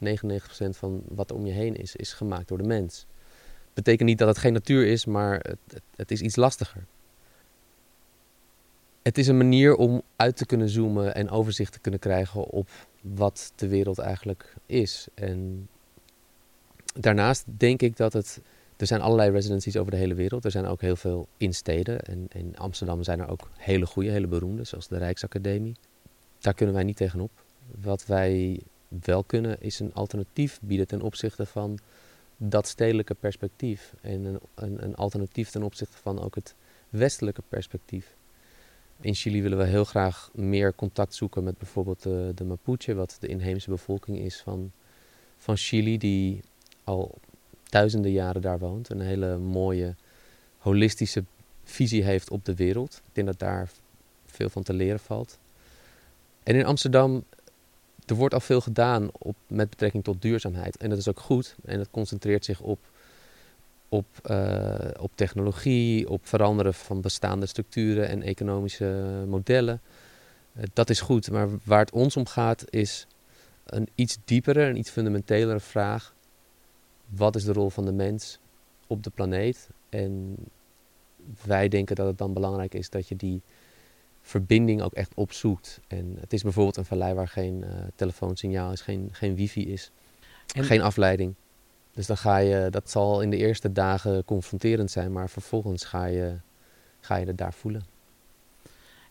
99% 0.04 0.08
van 0.70 1.02
wat 1.08 1.30
er 1.30 1.36
om 1.36 1.46
je 1.46 1.52
heen 1.52 1.76
is, 1.76 1.96
is 1.96 2.12
gemaakt 2.12 2.48
door 2.48 2.58
de 2.58 2.64
mens. 2.64 3.06
Betekent 3.74 4.08
niet 4.08 4.18
dat 4.18 4.28
het 4.28 4.38
geen 4.38 4.52
natuur 4.52 4.86
is, 4.86 5.04
maar 5.04 5.34
het, 5.34 5.82
het, 5.96 6.10
is 6.10 6.20
iets 6.20 6.36
lastiger. 6.36 6.84
Het 9.02 9.18
is 9.18 9.26
een 9.26 9.36
manier 9.36 9.74
om 9.74 10.02
uit 10.16 10.36
te 10.36 10.46
kunnen 10.46 10.68
zoomen 10.68 11.14
en 11.14 11.30
overzicht 11.30 11.72
te 11.72 11.80
kunnen 11.80 12.00
krijgen 12.00 12.44
op 12.44 12.68
wat 13.00 13.52
de 13.56 13.68
wereld 13.68 13.98
eigenlijk 13.98 14.54
is. 14.66 15.08
En 15.14 15.68
daarnaast 16.94 17.44
denk 17.46 17.82
ik 17.82 17.96
dat 17.96 18.12
het. 18.12 18.40
Er 18.78 18.86
zijn 18.86 19.00
allerlei 19.00 19.30
residencies 19.30 19.76
over 19.76 19.90
de 19.90 19.96
hele 19.96 20.14
wereld. 20.14 20.44
Er 20.44 20.50
zijn 20.50 20.66
ook 20.66 20.80
heel 20.80 20.96
veel 20.96 21.28
in 21.36 21.54
steden. 21.54 22.00
En 22.00 22.26
in 22.28 22.56
Amsterdam 22.56 23.02
zijn 23.02 23.20
er 23.20 23.28
ook 23.28 23.50
hele 23.56 23.86
goede, 23.86 24.10
hele 24.10 24.26
beroemde, 24.26 24.64
zoals 24.64 24.88
de 24.88 24.98
Rijksacademie. 24.98 25.76
Daar 26.38 26.54
kunnen 26.54 26.74
wij 26.74 26.84
niet 26.84 26.96
tegenop. 26.96 27.30
Wat 27.80 28.06
wij 28.06 28.60
wel 29.04 29.24
kunnen, 29.24 29.60
is 29.60 29.80
een 29.80 29.94
alternatief 29.94 30.58
bieden 30.62 30.86
ten 30.86 31.02
opzichte 31.02 31.46
van 31.46 31.78
dat 32.36 32.66
stedelijke 32.68 33.14
perspectief. 33.14 33.94
En 34.00 34.24
een, 34.24 34.40
een, 34.54 34.84
een 34.84 34.94
alternatief 34.94 35.50
ten 35.50 35.62
opzichte 35.62 35.96
van 35.96 36.20
ook 36.20 36.34
het 36.34 36.54
westelijke 36.88 37.42
perspectief. 37.48 38.16
In 39.00 39.14
Chili 39.14 39.42
willen 39.42 39.58
we 39.58 39.64
heel 39.64 39.84
graag 39.84 40.30
meer 40.34 40.74
contact 40.74 41.14
zoeken 41.14 41.44
met 41.44 41.58
bijvoorbeeld 41.58 42.02
de, 42.02 42.32
de 42.34 42.44
Mapuche, 42.44 42.94
wat 42.94 43.16
de 43.20 43.26
inheemse 43.26 43.70
bevolking 43.70 44.18
is 44.18 44.40
van, 44.40 44.72
van 45.36 45.56
Chili, 45.56 45.98
die 45.98 46.42
al 46.84 47.18
duizenden 47.68 48.10
jaren 48.10 48.42
daar 48.42 48.58
woont. 48.58 48.90
Een 48.90 49.00
hele 49.00 49.38
mooie, 49.38 49.94
holistische 50.58 51.24
visie 51.64 52.04
heeft 52.04 52.30
op 52.30 52.44
de 52.44 52.54
wereld. 52.54 52.94
Ik 52.94 53.14
denk 53.14 53.26
dat 53.26 53.38
daar 53.38 53.70
veel 54.26 54.48
van 54.48 54.62
te 54.62 54.72
leren 54.72 55.00
valt. 55.00 55.38
En 56.42 56.54
in 56.54 56.64
Amsterdam, 56.64 57.24
er 58.06 58.14
wordt 58.14 58.34
al 58.34 58.40
veel 58.40 58.60
gedaan 58.60 59.08
op, 59.12 59.36
met 59.46 59.70
betrekking 59.70 60.04
tot 60.04 60.22
duurzaamheid. 60.22 60.76
En 60.76 60.88
dat 60.88 60.98
is 60.98 61.08
ook 61.08 61.20
goed. 61.20 61.56
En 61.64 61.78
dat 61.78 61.90
concentreert 61.90 62.44
zich 62.44 62.60
op 62.60 62.78
op, 63.88 64.06
uh, 64.30 64.74
op 64.98 65.10
technologie, 65.14 66.08
op 66.08 66.26
veranderen 66.26 66.74
van 66.74 67.00
bestaande 67.00 67.46
structuren 67.46 68.08
en 68.08 68.22
economische 68.22 69.24
modellen. 69.26 69.80
Uh, 70.56 70.62
dat 70.72 70.90
is 70.90 71.00
goed, 71.00 71.30
maar 71.30 71.48
waar 71.64 71.78
het 71.78 71.90
ons 71.90 72.16
om 72.16 72.26
gaat 72.26 72.64
is 72.70 73.06
een 73.64 73.88
iets 73.94 74.18
diepere, 74.24 74.62
een 74.62 74.76
iets 74.76 74.90
fundamentelere 74.90 75.60
vraag. 75.60 76.14
Wat 77.08 77.36
is 77.36 77.44
de 77.44 77.52
rol 77.52 77.70
van 77.70 77.84
de 77.84 77.92
mens 77.92 78.38
op 78.86 79.02
de 79.02 79.10
planeet? 79.10 79.68
En 79.88 80.36
wij 81.44 81.68
denken 81.68 81.96
dat 81.96 82.06
het 82.06 82.18
dan 82.18 82.32
belangrijk 82.32 82.74
is 82.74 82.90
dat 82.90 83.08
je 83.08 83.16
die 83.16 83.42
verbinding 84.20 84.82
ook 84.82 84.92
echt 84.92 85.14
opzoekt. 85.14 85.80
En 85.86 86.16
het 86.20 86.32
is 86.32 86.42
bijvoorbeeld 86.42 86.76
een 86.76 86.84
vallei 86.84 87.14
waar 87.14 87.28
geen 87.28 87.62
uh, 87.64 87.70
telefoonsignaal 87.94 88.72
is, 88.72 88.80
geen, 88.80 89.08
geen 89.12 89.34
wifi 89.34 89.72
is, 89.72 89.90
en 90.54 90.64
geen 90.64 90.80
afleiding. 90.80 91.34
Dus 91.92 92.06
dan 92.06 92.16
ga 92.16 92.36
je, 92.36 92.70
dat 92.70 92.90
zal 92.90 93.20
in 93.20 93.30
de 93.30 93.36
eerste 93.36 93.72
dagen 93.72 94.24
confronterend 94.24 94.90
zijn, 94.90 95.12
maar 95.12 95.30
vervolgens 95.30 95.84
ga 95.84 96.04
je, 96.04 96.36
ga 97.00 97.16
je 97.16 97.26
het 97.26 97.38
daar 97.38 97.52
voelen. 97.52 97.82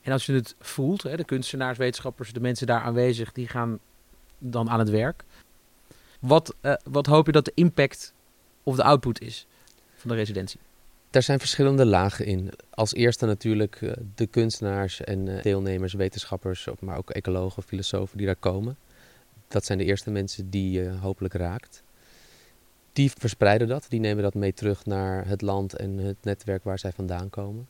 En 0.02 0.12
als 0.12 0.26
je 0.26 0.34
het 0.34 0.56
voelt, 0.60 1.04
hè, 1.04 1.18
de 1.18 1.24
kunstenaars, 1.24 1.78
wetenschappers, 1.78 2.34
de 2.34 2.40
mensen 2.40 2.68
daar 2.68 2.82
aanwezig, 2.82 3.32
die 3.32 3.48
gaan 3.48 3.80
dan 4.38 4.70
aan 4.70 4.80
het 4.80 4.90
werk. 4.90 5.24
Wat, 6.20 6.56
uh, 6.62 6.74
wat 6.84 7.06
hoop 7.06 7.26
je 7.26 7.32
dat 7.32 7.46
de 7.46 7.52
impact 7.56 8.14
of 8.64 8.76
de 8.76 8.84
output 8.84 9.22
is 9.22 9.48
van 9.96 10.10
de 10.10 10.16
residentie? 10.16 10.60
Er 11.12 11.22
zijn 11.22 11.40
verschillende 11.40 11.86
lagen 11.86 12.26
in. 12.26 12.52
Als 12.70 12.94
eerste 12.94 13.26
natuurlijk 13.26 13.82
uh, 13.82 13.92
de 14.16 14.28
kunstenaars 14.28 15.02
en 15.02 15.28
uh, 15.28 15.42
deelnemers, 15.42 15.94
wetenschappers, 15.94 16.68
maar 16.80 16.98
ook 16.98 17.10
ecologen, 17.10 17.64
filosofen 17.64 18.18
die 18.18 18.26
daar 18.26 18.36
komen. 18.36 18.78
Dat 19.48 19.66
zijn 19.66 19.78
de 19.78 19.84
eerste 19.84 20.12
mensen 20.12 20.50
die 20.50 20.72
je 20.72 20.90
hopelijk 20.90 21.34
raakt 21.34 21.84
die 22.98 23.12
verspreiden 23.18 23.68
dat, 23.68 23.86
die 23.90 24.00
nemen 24.00 24.24
dat 24.24 24.34
mee 24.34 24.54
terug 24.54 24.86
naar 24.86 25.28
het 25.28 25.42
land 25.42 25.76
en 25.76 25.98
het 25.98 26.18
netwerk 26.22 26.64
waar 26.64 26.80
zij 26.80 26.92
vandaan 26.92 27.30
komen. 27.30 27.68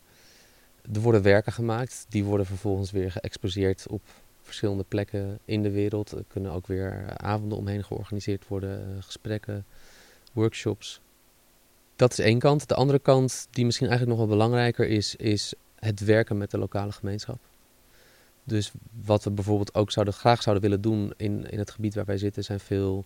Er 0.93 1.01
worden 1.01 1.21
werken 1.21 1.51
gemaakt, 1.51 2.05
die 2.09 2.23
worden 2.23 2.45
vervolgens 2.45 2.91
weer 2.91 3.11
geëxposeerd 3.11 3.87
op 3.87 4.01
verschillende 4.47 4.85
plekken 4.87 5.39
in 5.45 5.63
de 5.63 5.71
wereld. 5.71 6.11
Er 6.11 6.23
kunnen 6.27 6.51
ook 6.51 6.67
weer 6.67 7.17
avonden 7.17 7.57
omheen 7.57 7.83
georganiseerd 7.83 8.47
worden, 8.47 8.79
eh, 8.79 9.03
gesprekken, 9.03 9.65
workshops. 10.33 11.01
Dat 11.95 12.11
is 12.11 12.19
één 12.19 12.39
kant. 12.39 12.67
De 12.67 12.75
andere 12.75 12.99
kant, 12.99 13.47
die 13.51 13.65
misschien 13.65 13.87
eigenlijk 13.87 14.19
nog 14.19 14.27
wel 14.27 14.37
belangrijker 14.37 14.87
is, 14.87 15.15
is 15.15 15.53
het 15.75 15.99
werken 15.99 16.37
met 16.37 16.51
de 16.51 16.57
lokale 16.57 16.91
gemeenschap. 16.91 17.39
Dus 18.43 18.71
wat 19.05 19.23
we 19.23 19.31
bijvoorbeeld 19.31 19.75
ook 19.75 19.91
zouden, 19.91 20.13
graag 20.13 20.41
zouden 20.41 20.63
willen 20.63 20.81
doen 20.81 21.13
in, 21.17 21.49
in 21.49 21.59
het 21.59 21.71
gebied 21.71 21.95
waar 21.95 22.05
wij 22.05 22.17
zitten, 22.17 22.43
zijn 22.43 22.59
veel 22.59 23.05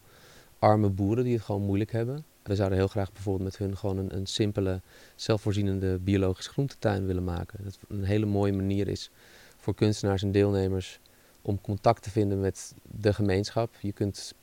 arme 0.59 0.89
boeren 0.89 1.23
die 1.23 1.33
het 1.33 1.43
gewoon 1.43 1.61
moeilijk 1.61 1.91
hebben. 1.91 2.25
We 2.43 2.55
zouden 2.55 2.77
heel 2.77 2.87
graag 2.87 3.11
bijvoorbeeld 3.11 3.49
met 3.49 3.57
hun 3.57 3.77
gewoon 3.77 3.97
een, 3.97 4.15
een 4.15 4.25
simpele, 4.25 4.81
zelfvoorzienende 5.15 5.97
biologisch 5.99 6.47
groentetuin 6.47 7.05
willen 7.05 7.23
maken. 7.23 7.63
Dat 7.63 7.77
een 7.87 8.03
hele 8.03 8.25
mooie 8.25 8.53
manier 8.53 8.87
is 8.87 9.11
voor 9.57 9.75
kunstenaars 9.75 10.23
en 10.23 10.31
deelnemers 10.31 10.99
om 11.41 11.61
contact 11.61 12.03
te 12.03 12.09
vinden 12.09 12.39
met 12.39 12.73
de 12.83 13.13
gemeenschap. 13.13 13.75
Je 13.79 13.91
kunt 13.91 14.33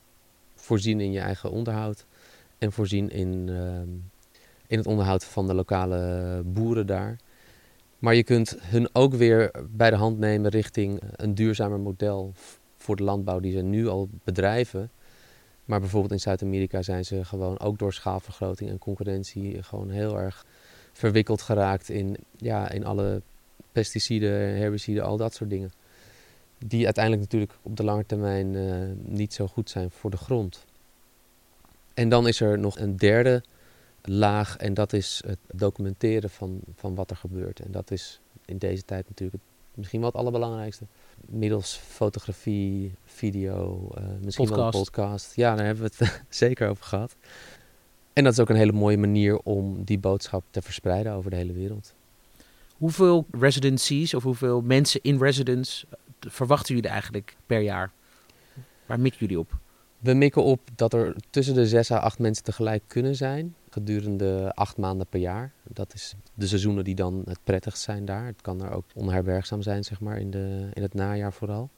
voorzien 0.55 0.99
in 0.99 1.11
je 1.11 1.19
eigen 1.19 1.51
onderhoud 1.51 2.05
en 2.57 2.71
voorzien 2.71 3.09
in, 3.09 3.49
ehm, 3.49 3.89
in 4.67 4.77
het 4.77 4.87
onderhoud 4.87 5.23
van 5.23 5.47
de 5.47 5.53
lokale 5.53 6.41
boeren 6.45 6.87
daar. 6.87 7.17
Maar 7.99 8.15
je 8.15 8.23
kunt 8.23 8.55
hun 8.59 8.89
ook 8.95 9.13
weer 9.13 9.51
bij 9.69 9.89
de 9.89 9.95
hand 9.95 10.19
nemen 10.19 10.51
richting 10.51 11.01
een 11.15 11.35
duurzamer 11.35 11.79
model 11.79 12.33
voor 12.77 12.95
de 12.95 13.03
landbouw 13.03 13.39
die 13.39 13.51
ze 13.51 13.61
nu 13.61 13.87
al 13.87 14.09
bedrijven. 14.23 14.91
Maar 15.65 15.79
bijvoorbeeld 15.79 16.11
in 16.11 16.19
Zuid-Amerika 16.19 16.81
zijn 16.81 17.05
ze 17.05 17.25
gewoon 17.25 17.59
ook 17.59 17.77
door 17.79 17.93
schaalvergroting 17.93 18.69
en 18.69 18.77
concurrentie 18.77 19.63
gewoon 19.63 19.89
heel 19.89 20.19
erg 20.19 20.45
verwikkeld 20.93 21.41
geraakt 21.41 21.89
in, 21.89 22.17
ja, 22.37 22.71
in 22.71 22.85
alle 22.85 23.21
pesticiden, 23.71 24.31
herbiciden, 24.31 25.03
al 25.03 25.17
dat 25.17 25.33
soort 25.33 25.49
dingen. 25.49 25.71
Die 26.65 26.85
uiteindelijk 26.85 27.23
natuurlijk 27.23 27.57
op 27.61 27.77
de 27.77 27.83
lange 27.83 28.05
termijn 28.05 28.53
uh, 28.53 28.75
niet 28.97 29.33
zo 29.33 29.47
goed 29.47 29.69
zijn 29.69 29.91
voor 29.91 30.11
de 30.11 30.17
grond. 30.17 30.65
En 31.93 32.09
dan 32.09 32.27
is 32.27 32.41
er 32.41 32.59
nog 32.59 32.79
een 32.79 32.97
derde 32.97 33.43
laag 34.03 34.57
en 34.57 34.73
dat 34.73 34.93
is 34.93 35.21
het 35.25 35.37
documenteren 35.53 36.29
van, 36.29 36.59
van 36.75 36.95
wat 36.95 37.09
er 37.09 37.15
gebeurt. 37.15 37.59
En 37.59 37.71
dat 37.71 37.91
is 37.91 38.19
in 38.45 38.57
deze 38.57 38.85
tijd 38.85 39.05
natuurlijk 39.07 39.43
misschien 39.73 39.99
wel 39.99 40.09
het 40.09 40.19
allerbelangrijkste. 40.19 40.85
Middels 41.25 41.75
fotografie, 41.75 42.93
video, 43.05 43.89
uh, 43.97 44.03
misschien 44.21 44.47
podcast. 44.47 44.73
wel 44.73 44.81
een 44.81 44.85
podcast. 44.85 45.35
Ja, 45.35 45.55
daar 45.55 45.65
hebben 45.65 45.83
we 45.83 46.05
het 46.05 46.21
zeker 46.29 46.69
over 46.69 46.83
gehad. 46.83 47.15
En 48.13 48.23
dat 48.23 48.33
is 48.33 48.39
ook 48.39 48.49
een 48.49 48.55
hele 48.55 48.71
mooie 48.71 48.97
manier 48.97 49.39
om 49.39 49.83
die 49.83 49.99
boodschap 49.99 50.43
te 50.49 50.61
verspreiden 50.61 51.13
over 51.13 51.29
de 51.29 51.35
hele 51.35 51.53
wereld. 51.53 51.93
Hoeveel 52.77 53.25
residencies 53.31 54.13
of 54.13 54.23
hoeveel 54.23 54.61
mensen 54.61 54.99
in 55.03 55.17
residence 55.17 55.85
verwachten 56.19 56.75
jullie 56.75 56.89
eigenlijk 56.89 57.37
per 57.45 57.59
jaar? 57.59 57.91
Waar 58.85 58.99
mikken 58.99 59.19
jullie 59.19 59.39
op? 59.39 59.57
We 59.99 60.13
mikken 60.13 60.43
op 60.43 60.59
dat 60.75 60.93
er 60.93 61.15
tussen 61.29 61.53
de 61.53 61.67
zes 61.67 61.91
à 61.91 61.97
acht 61.97 62.19
mensen 62.19 62.43
tegelijk 62.43 62.83
kunnen 62.87 63.15
zijn 63.15 63.55
gedurende 63.69 64.51
acht 64.55 64.77
maanden 64.77 65.07
per 65.07 65.19
jaar. 65.19 65.51
Dat 65.63 65.93
is 65.93 66.15
de 66.33 66.47
seizoenen 66.47 66.83
die 66.83 66.95
dan 66.95 67.21
het 67.25 67.39
prettigst 67.43 67.81
zijn 67.81 68.05
daar. 68.05 68.25
Het 68.25 68.41
kan 68.41 68.63
er 68.63 68.71
ook 68.71 68.85
onherbergzaam 68.93 69.61
zijn, 69.61 69.83
zeg 69.83 69.99
maar, 69.99 70.17
in, 70.17 70.31
de, 70.31 70.69
in 70.73 70.81
het 70.81 70.93
najaar 70.93 71.33
vooral. 71.33 71.69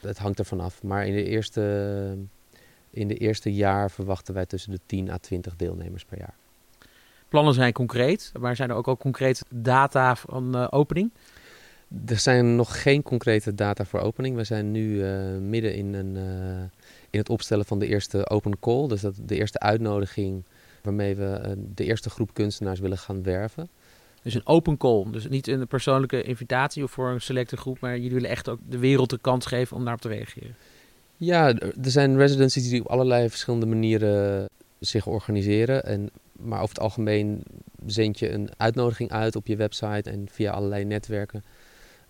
Het 0.00 0.18
hangt 0.18 0.38
ervan 0.38 0.60
af. 0.60 0.82
Maar 0.82 1.06
in 1.06 1.14
de 1.14 1.24
eerste, 1.24 2.16
in 2.90 3.08
de 3.08 3.14
eerste 3.14 3.54
jaar 3.54 3.90
verwachten 3.90 4.34
wij 4.34 4.46
tussen 4.46 4.70
de 4.70 4.80
10 4.86 5.10
à 5.10 5.18
20 5.18 5.56
deelnemers 5.56 6.04
per 6.04 6.18
jaar. 6.18 6.34
Plannen 7.28 7.54
zijn 7.54 7.72
concreet, 7.72 8.32
maar 8.38 8.56
zijn 8.56 8.70
er 8.70 8.76
ook 8.76 8.88
al 8.88 8.96
concrete 8.96 9.44
data 9.50 10.16
van 10.16 10.56
uh, 10.56 10.66
opening? 10.70 11.12
Er 12.06 12.18
zijn 12.18 12.56
nog 12.56 12.82
geen 12.82 13.02
concrete 13.02 13.54
data 13.54 13.84
voor 13.84 14.00
opening. 14.00 14.36
We 14.36 14.44
zijn 14.44 14.70
nu 14.70 15.04
uh, 15.04 15.38
midden 15.38 15.74
in, 15.74 15.94
een, 15.94 16.16
uh, 16.16 16.62
in 17.10 17.18
het 17.18 17.28
opstellen 17.28 17.64
van 17.64 17.78
de 17.78 17.86
eerste 17.86 18.28
open 18.28 18.58
call. 18.58 18.88
Dus 18.88 19.00
dat 19.00 19.14
de 19.22 19.36
eerste 19.36 19.58
uitnodiging 19.58 20.44
waarmee 20.82 21.14
we 21.14 21.56
de 21.74 21.84
eerste 21.84 22.10
groep 22.10 22.34
kunstenaars 22.34 22.80
willen 22.80 22.98
gaan 22.98 23.22
werven. 23.22 23.68
Dus 24.22 24.34
een 24.34 24.46
open 24.46 24.76
call, 24.76 25.04
dus 25.10 25.28
niet 25.28 25.48
een 25.48 25.66
persoonlijke 25.66 26.22
invitatie 26.22 26.82
of 26.82 26.90
voor 26.90 27.10
een 27.10 27.20
selecte 27.20 27.56
groep, 27.56 27.80
maar 27.80 27.96
jullie 27.96 28.14
willen 28.14 28.30
echt 28.30 28.48
ook 28.48 28.58
de 28.68 28.78
wereld 28.78 29.10
de 29.10 29.18
kans 29.18 29.46
geven 29.46 29.76
om 29.76 29.82
daarop 29.82 30.00
te 30.00 30.08
reageren. 30.08 30.54
Ja, 31.16 31.54
er 31.58 31.90
zijn 31.90 32.16
residencies 32.16 32.68
die 32.68 32.80
op 32.80 32.86
allerlei 32.86 33.28
verschillende 33.28 33.66
manieren 33.66 34.48
zich 34.78 35.06
organiseren. 35.06 35.84
En, 35.84 36.10
maar 36.32 36.58
over 36.62 36.74
het 36.74 36.84
algemeen 36.84 37.42
zend 37.86 38.18
je 38.18 38.30
een 38.30 38.48
uitnodiging 38.56 39.10
uit 39.10 39.36
op 39.36 39.46
je 39.46 39.56
website 39.56 40.10
en 40.10 40.28
via 40.30 40.52
allerlei 40.52 40.84
netwerken. 40.84 41.44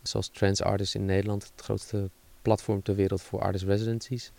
Zoals 0.03 0.29
Trans 0.29 0.63
Artists 0.63 0.95
in 0.95 1.05
Nederland, 1.05 1.43
het 1.43 1.65
grootste 1.65 2.11
platform 2.43 2.83
ter 2.83 2.95
wereld 2.95 3.23
voor 3.23 3.41
artist 3.41 3.65
residencies. 3.65 4.33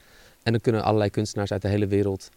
En 0.43 0.51
dan 0.51 0.61
kunnen 0.61 0.83
allerlei 0.83 1.09
kunstenaars 1.09 1.51
uit 1.51 1.61
de 1.61 1.67
hele 1.67 1.87
wereld 1.87 2.29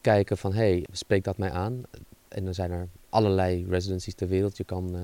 kijken 0.00 0.38
van, 0.38 0.52
hé, 0.52 0.58
hey, 0.58 0.86
spreekt 0.92 1.24
dat 1.24 1.38
mij 1.38 1.50
aan? 1.50 1.82
En 2.28 2.44
dan 2.44 2.54
zijn 2.54 2.70
er 2.70 2.88
allerlei 3.08 3.66
residencies 3.68 4.14
ter 4.14 4.28
wereld. 4.28 4.56
Je 4.56 4.64
kan 4.64 4.96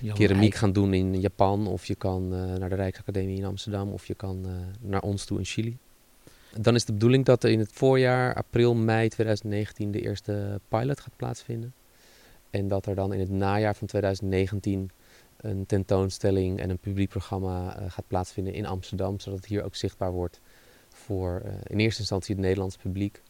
uh, 0.00 0.14
keramiek 0.14 0.54
gaan 0.54 0.72
doen 0.72 0.94
in 0.94 1.20
Japan, 1.20 1.66
of 1.66 1.86
je 1.86 1.94
kan 1.94 2.34
uh, 2.34 2.54
naar 2.54 2.68
de 2.68 2.74
Rijksacademie 2.74 3.36
in 3.36 3.44
Amsterdam, 3.44 3.92
of 3.92 4.06
je 4.06 4.14
kan 4.14 4.42
uh, 4.46 4.52
naar 4.80 5.02
ons 5.02 5.24
toe 5.24 5.38
in 5.38 5.44
Chili. 5.44 5.78
Dan 6.60 6.74
is 6.74 6.84
de 6.84 6.92
bedoeling 6.92 7.24
dat 7.24 7.44
er 7.44 7.50
in 7.50 7.58
het 7.58 7.72
voorjaar, 7.72 8.34
april, 8.34 8.74
mei 8.74 9.08
2019, 9.08 9.90
de 9.90 10.00
eerste 10.00 10.60
pilot 10.68 11.00
gaat 11.00 11.16
plaatsvinden. 11.16 11.74
En 12.50 12.68
dat 12.68 12.86
er 12.86 12.94
dan 12.94 13.12
in 13.12 13.20
het 13.20 13.30
najaar 13.30 13.74
van 13.76 13.86
2019 13.86 14.90
een 15.42 15.66
tentoonstelling 15.66 16.60
en 16.60 16.70
een 16.70 16.78
publiekprogramma 16.78 17.80
uh, 17.80 17.90
gaat 17.90 18.06
plaatsvinden 18.06 18.54
in 18.54 18.66
Amsterdam, 18.66 19.20
zodat 19.20 19.38
het 19.38 19.48
hier 19.48 19.64
ook 19.64 19.74
zichtbaar 19.74 20.12
wordt 20.12 20.40
voor 20.88 21.42
uh, 21.44 21.52
in 21.62 21.78
eerste 21.78 22.00
instantie 22.00 22.34
het 22.34 22.44
Nederlands 22.44 22.76
publiek 22.76 23.22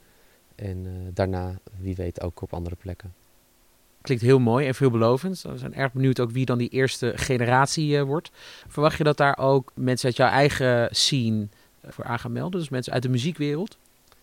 en 0.55 0.85
uh, 0.85 0.93
daarna, 1.15 1.59
wie 1.79 1.95
weet, 1.95 2.21
ook 2.21 2.43
op 2.43 2.53
andere 2.53 2.77
plekken. 2.77 3.15
Klinkt 4.01 4.25
heel 4.25 4.39
mooi 4.39 4.67
en 4.67 4.75
veelbelovend. 4.75 5.43
We 5.43 5.59
zijn 5.59 5.75
erg 5.75 5.93
benieuwd 5.93 6.21
ook 6.21 6.31
wie 6.31 6.45
dan 6.45 6.59
die 6.59 6.69
eerste 6.69 7.13
generatie 7.17 8.03
wordt. 8.03 8.31
Verwacht 8.69 8.99
je 8.99 9.05
dat 9.05 9.17
daar 9.17 9.39
ook 9.39 9.73
mensen 9.75 10.07
uit 10.07 10.17
jouw 10.17 10.29
eigen 10.29 10.89
scene 10.91 11.49
voor 11.87 12.05
aan 12.05 12.19
gaan 12.19 12.33
melden? 12.33 12.61
Dus 12.61 12.69
mensen 12.69 12.93
uit 12.93 13.03
de 13.03 13.09
muziekwereld? 13.09 13.79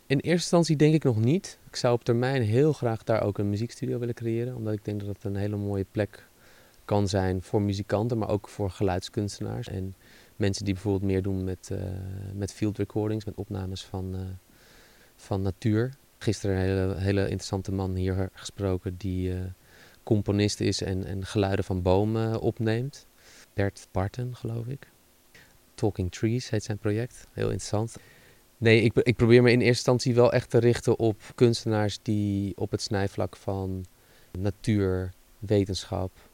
In 0.06 0.18
eerste 0.18 0.32
instantie 0.32 0.76
denk 0.76 0.94
ik 0.94 1.04
nog 1.04 1.18
niet. 1.18 1.58
Ik 1.68 1.76
zou 1.76 1.94
op 1.94 2.04
termijn 2.04 2.42
heel 2.42 2.74
graag 2.74 3.04
daar 3.04 3.24
ook 3.24 3.38
een 3.38 3.50
muziekstudio 3.50 4.00
willen 4.00 4.14
creëren. 4.14 4.56
Omdat 4.56 4.74
ik 4.74 4.86
denk 4.86 5.00
dat 5.00 5.10
het 5.10 5.24
een 5.24 5.36
hele 5.36 5.56
mooie 5.56 5.86
plek 5.92 6.28
kan 6.90 7.08
zijn 7.08 7.42
voor 7.42 7.62
muzikanten, 7.62 8.18
maar 8.18 8.30
ook 8.30 8.48
voor 8.50 8.70
geluidskunstenaars. 8.70 9.68
En 9.68 9.96
mensen 10.36 10.66
die 10.66 10.74
bijvoorbeeld 10.74 11.12
meer 11.12 11.22
doen 11.22 11.44
met, 11.44 11.70
uh, 11.72 11.80
met 12.34 12.54
field 12.54 12.78
recordings, 12.78 13.26
met 13.26 13.36
opnames 13.36 13.84
van, 13.84 14.16
uh, 14.16 14.22
van 15.16 15.42
natuur. 15.42 15.94
Gisteren 16.18 16.56
een 16.56 16.62
hele, 16.62 16.96
hele 16.96 17.22
interessante 17.22 17.72
man 17.72 17.96
hier 17.96 18.30
gesproken 18.34 18.98
die 18.98 19.30
uh, 19.30 19.40
componist 20.04 20.60
is 20.60 20.82
en, 20.82 21.06
en 21.06 21.26
geluiden 21.26 21.66
van 21.66 21.82
bomen 21.82 22.40
opneemt. 22.40 23.08
Bert 23.54 23.88
Barton, 23.92 24.36
geloof 24.36 24.68
ik. 24.68 24.88
Talking 25.76 26.12
Trees 26.12 26.50
heet 26.50 26.64
zijn 26.64 26.78
project. 26.78 27.28
Heel 27.32 27.50
interessant. 27.50 27.96
Nee, 28.58 28.82
ik, 28.82 28.94
ik 28.94 29.16
probeer 29.16 29.42
me 29.42 29.52
in 29.52 29.60
eerste 29.60 29.68
instantie 29.68 30.16
wel 30.16 30.34
echt 30.34 30.50
te 30.50 30.58
richten 30.58 31.00
op 31.00 31.22
kunstenaars 31.36 32.00
die 32.02 32.58
op 32.58 32.72
het 32.72 32.82
snijvlak 32.82 33.36
van 33.36 33.86
natuur, 34.32 35.14
wetenschap, 35.40 36.29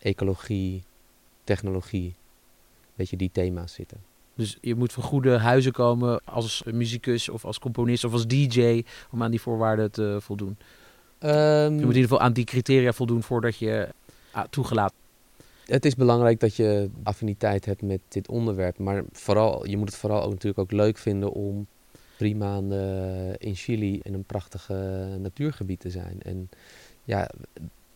ecologie, 0.00 0.82
technologie, 1.44 2.14
weet 2.94 3.10
je, 3.10 3.16
die 3.16 3.30
thema's 3.32 3.72
zitten. 3.72 3.98
Dus 4.34 4.58
je 4.60 4.74
moet 4.74 4.92
van 4.92 5.02
goede 5.02 5.38
huizen 5.38 5.72
komen 5.72 6.24
als 6.24 6.62
muzikus 6.72 7.28
of 7.28 7.44
als 7.44 7.58
componist 7.58 8.04
of 8.04 8.12
als 8.12 8.26
DJ 8.26 8.82
om 9.10 9.22
aan 9.22 9.30
die 9.30 9.40
voorwaarden 9.40 9.90
te 9.90 10.18
voldoen. 10.20 10.56
Um, 11.20 11.30
je 11.30 11.70
moet 11.70 11.80
in 11.80 11.86
ieder 11.86 12.02
geval 12.02 12.20
aan 12.20 12.32
die 12.32 12.44
criteria 12.44 12.92
voldoen 12.92 13.22
voordat 13.22 13.56
je 13.56 13.88
ah, 14.30 14.44
toegelaten. 14.50 14.96
Het 15.64 15.84
is 15.84 15.94
belangrijk 15.94 16.40
dat 16.40 16.56
je 16.56 16.90
affiniteit 17.02 17.64
hebt 17.64 17.82
met 17.82 18.00
dit 18.08 18.28
onderwerp, 18.28 18.78
maar 18.78 19.04
vooral, 19.12 19.66
je 19.66 19.76
moet 19.76 19.88
het 19.88 19.98
vooral 19.98 20.22
ook 20.22 20.30
natuurlijk 20.30 20.58
ook 20.58 20.72
leuk 20.72 20.98
vinden 20.98 21.32
om 21.32 21.66
drie 22.16 22.36
maanden 22.36 23.38
in 23.38 23.54
Chili 23.54 24.00
in 24.02 24.14
een 24.14 24.24
prachtige 24.24 24.74
natuurgebied 25.18 25.80
te 25.80 25.90
zijn. 25.90 26.20
En 26.22 26.48
ja, 27.04 27.30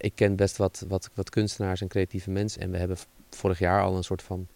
ik 0.04 0.12
ken 0.14 0.36
best 0.36 0.56
wat, 0.56 0.84
wat, 0.88 1.10
wat 1.14 1.30
kunstenaars 1.30 1.80
en 1.80 1.88
creatieve 1.88 2.30
mensen. 2.30 2.60
En 2.60 2.70
we 2.70 2.76
hebben 2.76 2.96
vorig 3.30 3.58
jaar 3.58 3.82
al 3.82 3.96
een 3.96 4.04
soort 4.04 4.22
van, 4.22 4.46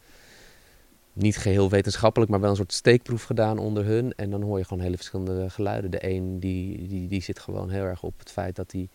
niet 1.13 1.37
geheel 1.37 1.71
wetenschappelijk, 1.71 2.31
maar 2.31 2.41
wel 2.41 2.51
een 2.51 2.57
soort 2.57 2.73
steekproef 2.73 3.23
gedaan 3.23 3.59
onder 3.59 3.85
hun. 3.85 4.13
En 4.17 4.31
dan 4.31 4.43
hoor 4.43 4.59
je 4.59 4.65
gewoon 4.65 4.83
hele 4.83 4.97
verschillende 4.97 5.51
geluiden. 5.51 5.91
De 5.91 6.09
een 6.09 6.41
die, 6.41 6.89
die, 6.89 7.09
die 7.09 7.23
zit 7.23 7.39
gewoon 7.39 7.71
heel 7.71 7.85
erg 7.85 8.03
op 8.03 8.19
het 8.19 8.31
feit 8.31 8.57
dat 8.57 8.73
hij 8.73 8.89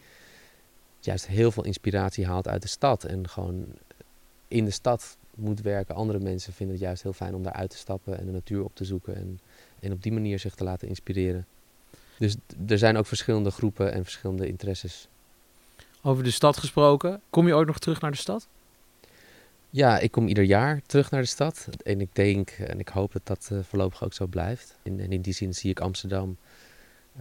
juist 0.99 1.27
heel 1.27 1.51
veel 1.51 1.65
inspiratie 1.65 2.25
haalt 2.25 2.47
uit 2.47 2.61
de 2.61 2.67
stad. 2.67 3.03
En 3.03 3.29
gewoon 3.29 3.65
in 4.47 4.65
de 4.65 4.71
stad 4.71 5.17
moet 5.35 5.61
werken. 5.61 5.95
Andere 5.95 6.19
mensen 6.19 6.53
vinden 6.53 6.75
het 6.75 6.85
juist 6.85 7.03
heel 7.03 7.13
fijn 7.13 7.35
om 7.35 7.43
daar 7.43 7.53
uit 7.53 7.69
te 7.69 7.77
stappen 7.77 8.19
en 8.19 8.25
de 8.25 8.31
natuur 8.31 8.63
op 8.63 8.75
te 8.75 8.85
zoeken. 8.85 9.15
En, 9.15 9.39
en 9.79 9.91
op 9.91 10.03
die 10.03 10.11
manier 10.11 10.39
zich 10.39 10.55
te 10.55 10.63
laten 10.63 10.87
inspireren. 10.87 11.45
Dus 12.17 12.35
er 12.67 12.77
zijn 12.77 12.97
ook 12.97 13.05
verschillende 13.05 13.51
groepen 13.51 13.93
en 13.93 14.03
verschillende 14.03 14.47
interesses 14.47 15.07
over 16.03 16.23
de 16.23 16.31
stad 16.31 16.57
gesproken. 16.57 17.21
Kom 17.29 17.47
je 17.47 17.55
ooit 17.55 17.67
nog 17.67 17.79
terug 17.79 18.01
naar 18.01 18.11
de 18.11 18.17
stad? 18.17 18.47
Ja, 19.69 19.99
ik 19.99 20.11
kom 20.11 20.27
ieder 20.27 20.43
jaar 20.43 20.81
terug 20.85 21.11
naar 21.11 21.21
de 21.21 21.27
stad. 21.27 21.67
En 21.83 22.01
ik 22.01 22.09
denk 22.11 22.49
en 22.49 22.79
ik 22.79 22.87
hoop 22.87 23.11
dat 23.13 23.21
dat 23.23 23.49
uh, 23.51 23.59
voorlopig 23.63 24.03
ook 24.03 24.13
zo 24.13 24.25
blijft. 24.25 24.75
En, 24.83 24.99
en, 24.99 25.11
in 25.11 25.21
die 25.21 25.33
zin 25.33 25.53
zie 25.53 25.69
ik 25.69 25.79
Amsterdam 25.79 26.37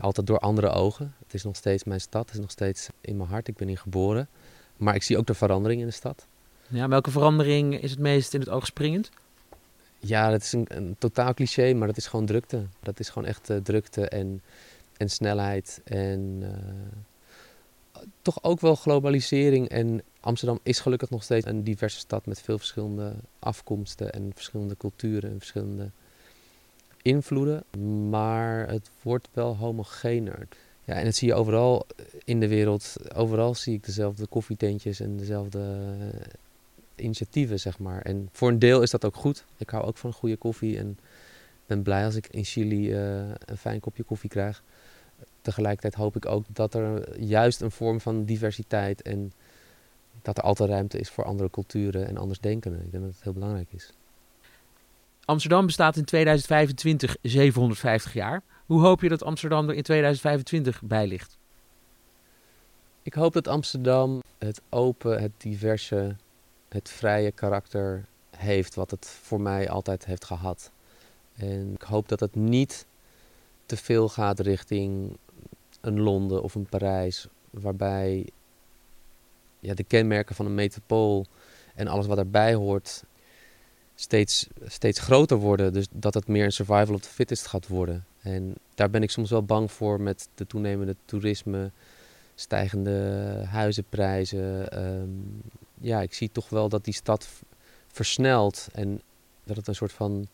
altijd 0.01 0.27
door 0.27 0.39
andere 0.39 0.69
ogen. 0.69 1.15
Het 1.25 1.35
is 1.35 1.43
nog 1.43 1.57
steeds 1.57 1.85
mijn 1.85 2.01
stad, 2.01 2.25
het 2.25 2.35
is 2.35 2.41
nog 2.41 2.51
steeds 2.51 2.89
in 3.01 3.17
mijn 3.17 3.29
hart. 3.29 3.49
Ik 3.49 3.57
ben 3.57 3.69
hier 3.69 3.79
geboren. 3.79 4.29
Maar 4.77 4.95
ik 4.95 5.03
zie 5.03 5.19
ook 5.19 5.27
de 5.27 5.35
verandering 5.35 5.81
in 5.81 5.87
de 5.87 5.93
stad. 5.93 6.27
Ja, 6.69 6.89
welke 6.89 7.11
verandering 7.11 7.81
is 7.81 7.91
het 7.91 8.01
meest 8.01 8.35
in 8.35 8.41
het 8.41 8.49
oog 8.49 8.67
springend? 8.67 9.11
Ja, 9.99 10.31
dat 10.31 10.43
is 10.43 10.53
een, 10.53 10.67
een 10.69 10.97
totaal 10.99 11.35
cliché, 11.35 11.73
maar 11.73 11.87
dat 11.87 11.97
is 11.97 12.07
gewoon 12.07 12.27
drukte. 12.27 12.67
Dat 12.81 13.01
is 13.01 13.09
gewoon 13.09 13.29
echt 13.29 13.51
uh, 13.51 13.57
drukte 13.57 14.09
en 14.09 14.43
en 15.03 15.11
snelheid 15.11 15.81
en 15.85 16.43
toch 18.23 18.43
ook 18.43 18.61
wel 18.61 18.75
globalisering. 18.75 19.69
En 19.69 20.03
Amsterdam 20.21 20.59
is 20.63 20.81
gelukkig 20.81 21.11
nog 21.11 21.23
steeds 21.23 21.47
een 21.47 21.65
diverse 21.65 21.99
stad 21.99 22.27
met 22.27 22.41
veel 22.41 22.59
verschillende 22.59 23.15
afkomsten 23.39 24.13
en 24.13 24.31
verschillende 24.35 24.77
culturen 24.77 25.31
en 25.31 25.39
verschillende 25.39 25.91
invloeden. 27.03 27.65
Maar 28.09 28.69
het 28.69 28.91
wordt 29.03 29.29
wel 29.33 29.57
homogener. 29.57 30.49
Ja, 30.85 30.95
en 30.95 31.05
dat 31.05 31.15
zie 31.15 31.29
je 31.29 31.35
overal 31.35 31.87
in 32.25 32.41
de 32.41 32.49
wereld. 32.49 32.97
Overal 33.15 33.55
zie 33.55 33.75
ik 33.75 33.85
dezelfde 33.85 34.27
koffietentjes 34.27 35.01
en 35.01 35.17
dezelfde 35.17 35.59
eh, 36.01 37.05
initiatieven, 37.05 37.61
zeg 37.61 37.79
maar. 37.79 38.03
En 38.03 38.29
voor 38.33 38.49
een 38.49 38.59
deel 38.59 38.83
is 38.83 38.91
dat 38.91 39.05
ook 39.05 39.17
goed. 39.17 39.45
Ik 39.57 39.71
hou 39.71 39.85
ook 39.85 39.97
van 39.97 40.13
goede 40.13 40.37
koffie 40.37 40.79
en 40.79 40.99
ben 41.67 41.83
blij 41.83 42.05
als 42.05 42.15
ik 42.15 42.27
in 42.27 42.45
Chili 42.45 42.93
uh, 42.93 43.29
een 43.45 43.57
fijn 43.57 43.81
kopje 43.81 44.03
koffie 44.03 44.31
krijg 44.31 44.63
tegelijkertijd 45.43 45.95
hoop 45.95 46.17
ik 46.17 46.27
ook 46.27 46.45
dat 46.49 46.75
er 46.75 47.21
juist 47.21 47.61
een 47.61 47.71
vorm 47.71 48.01
van 48.01 48.25
diversiteit 48.25 49.03
en 49.03 49.33
dat 50.23 50.39
er 50.39 50.45
altijd 50.45 50.71
ruimte 50.71 50.99
is 50.99 51.11
voor 51.11 51.25
andere 51.25 51.51
culturen 51.51 52.07
en 52.07 52.17
anders 52.17 52.41
denken. 52.41 52.75
Ik 52.75 52.91
denk 52.91 53.05
dat 53.05 53.13
het 53.13 53.23
heel 53.23 53.33
belangrijk 53.33 53.73
is. 53.73 53.93
Amsterdam 55.25 55.67
bestaat 55.67 55.97
in 55.97 56.05
2025 56.05 57.17
750 57.23 58.13
jaar. 58.13 58.43
Hoe 58.67 58.81
hoop 58.81 59.01
je 59.01 59.09
dat 59.09 59.23
Amsterdam 59.23 59.69
er 59.69 59.75
in 59.75 59.83
2025 59.83 60.83
bij 60.83 61.07
ligt? 61.07 61.39
Ik 63.03 63.15
hoop 63.15 63.33
dat 63.33 63.49
Amsterdam 63.49 64.23
het 64.39 64.61
open, 64.69 65.21
het 65.21 65.33
diverse, 65.37 66.17
het 66.69 66.89
vrije 66.89 67.31
karakter 67.31 68.05
heeft 68.37 68.75
wat 68.75 68.91
het 68.91 69.07
voor 69.23 69.41
mij 69.41 69.71
altijd 69.71 70.05
heeft 70.05 70.25
gehad. 70.25 70.71
En 71.37 71.73
ik 71.75 71.83
hoop 71.83 72.09
dat 72.09 72.21
het 72.21 72.35
niet 72.35 72.87
te 73.67 73.77
veel 73.77 74.09
gaat 74.09 74.41
richting 74.41 75.17
een 75.83 76.01
Londen 76.01 76.43
of 76.43 76.55
een 76.55 76.67
Parijs, 76.67 77.27
waarbij 77.51 78.27
ja, 79.61 79.75
de 79.75 79.85
kenmerken 79.85 80.35
van 80.35 80.47
een 80.47 80.55
metropool 80.55 81.27
en 81.75 81.87
alles 81.89 82.07
wat 82.07 82.19
erbij 82.19 82.55
hoort 82.55 83.05
steeds, 83.95 84.47
steeds 84.65 85.01
groter 85.01 85.37
worden. 85.37 85.73
Dus 85.73 85.87
dat 85.93 86.15
het 86.15 86.29
meer 86.29 86.45
een 86.45 86.53
survival 86.53 86.95
of 86.95 87.01
the 87.01 87.09
fittest 87.09 87.47
gaat 87.47 87.67
worden. 87.67 88.05
En 88.21 88.55
daar 88.75 88.91
ben 88.91 89.03
ik 89.03 89.11
soms 89.11 89.31
wel 89.31 89.45
bang 89.45 89.73
voor 89.73 90.01
met 90.01 90.29
de 90.35 90.47
toenemende 90.47 90.97
toerisme, 91.05 91.71
stijgende 92.35 92.93
huizenprijzen. 93.49 94.71
Ehm, 94.71 95.09
ja, 95.81 96.01
ik 96.01 96.15
zie 96.15 96.31
toch 96.33 96.49
wel 96.49 96.69
dat 96.69 96.85
die 96.85 96.95
stad 96.95 97.29
versnelt 97.87 98.69
en 98.73 99.01
dat 99.45 99.57
het 99.57 99.69
een 99.69 99.75
soort 99.75 99.93
van 99.93 100.27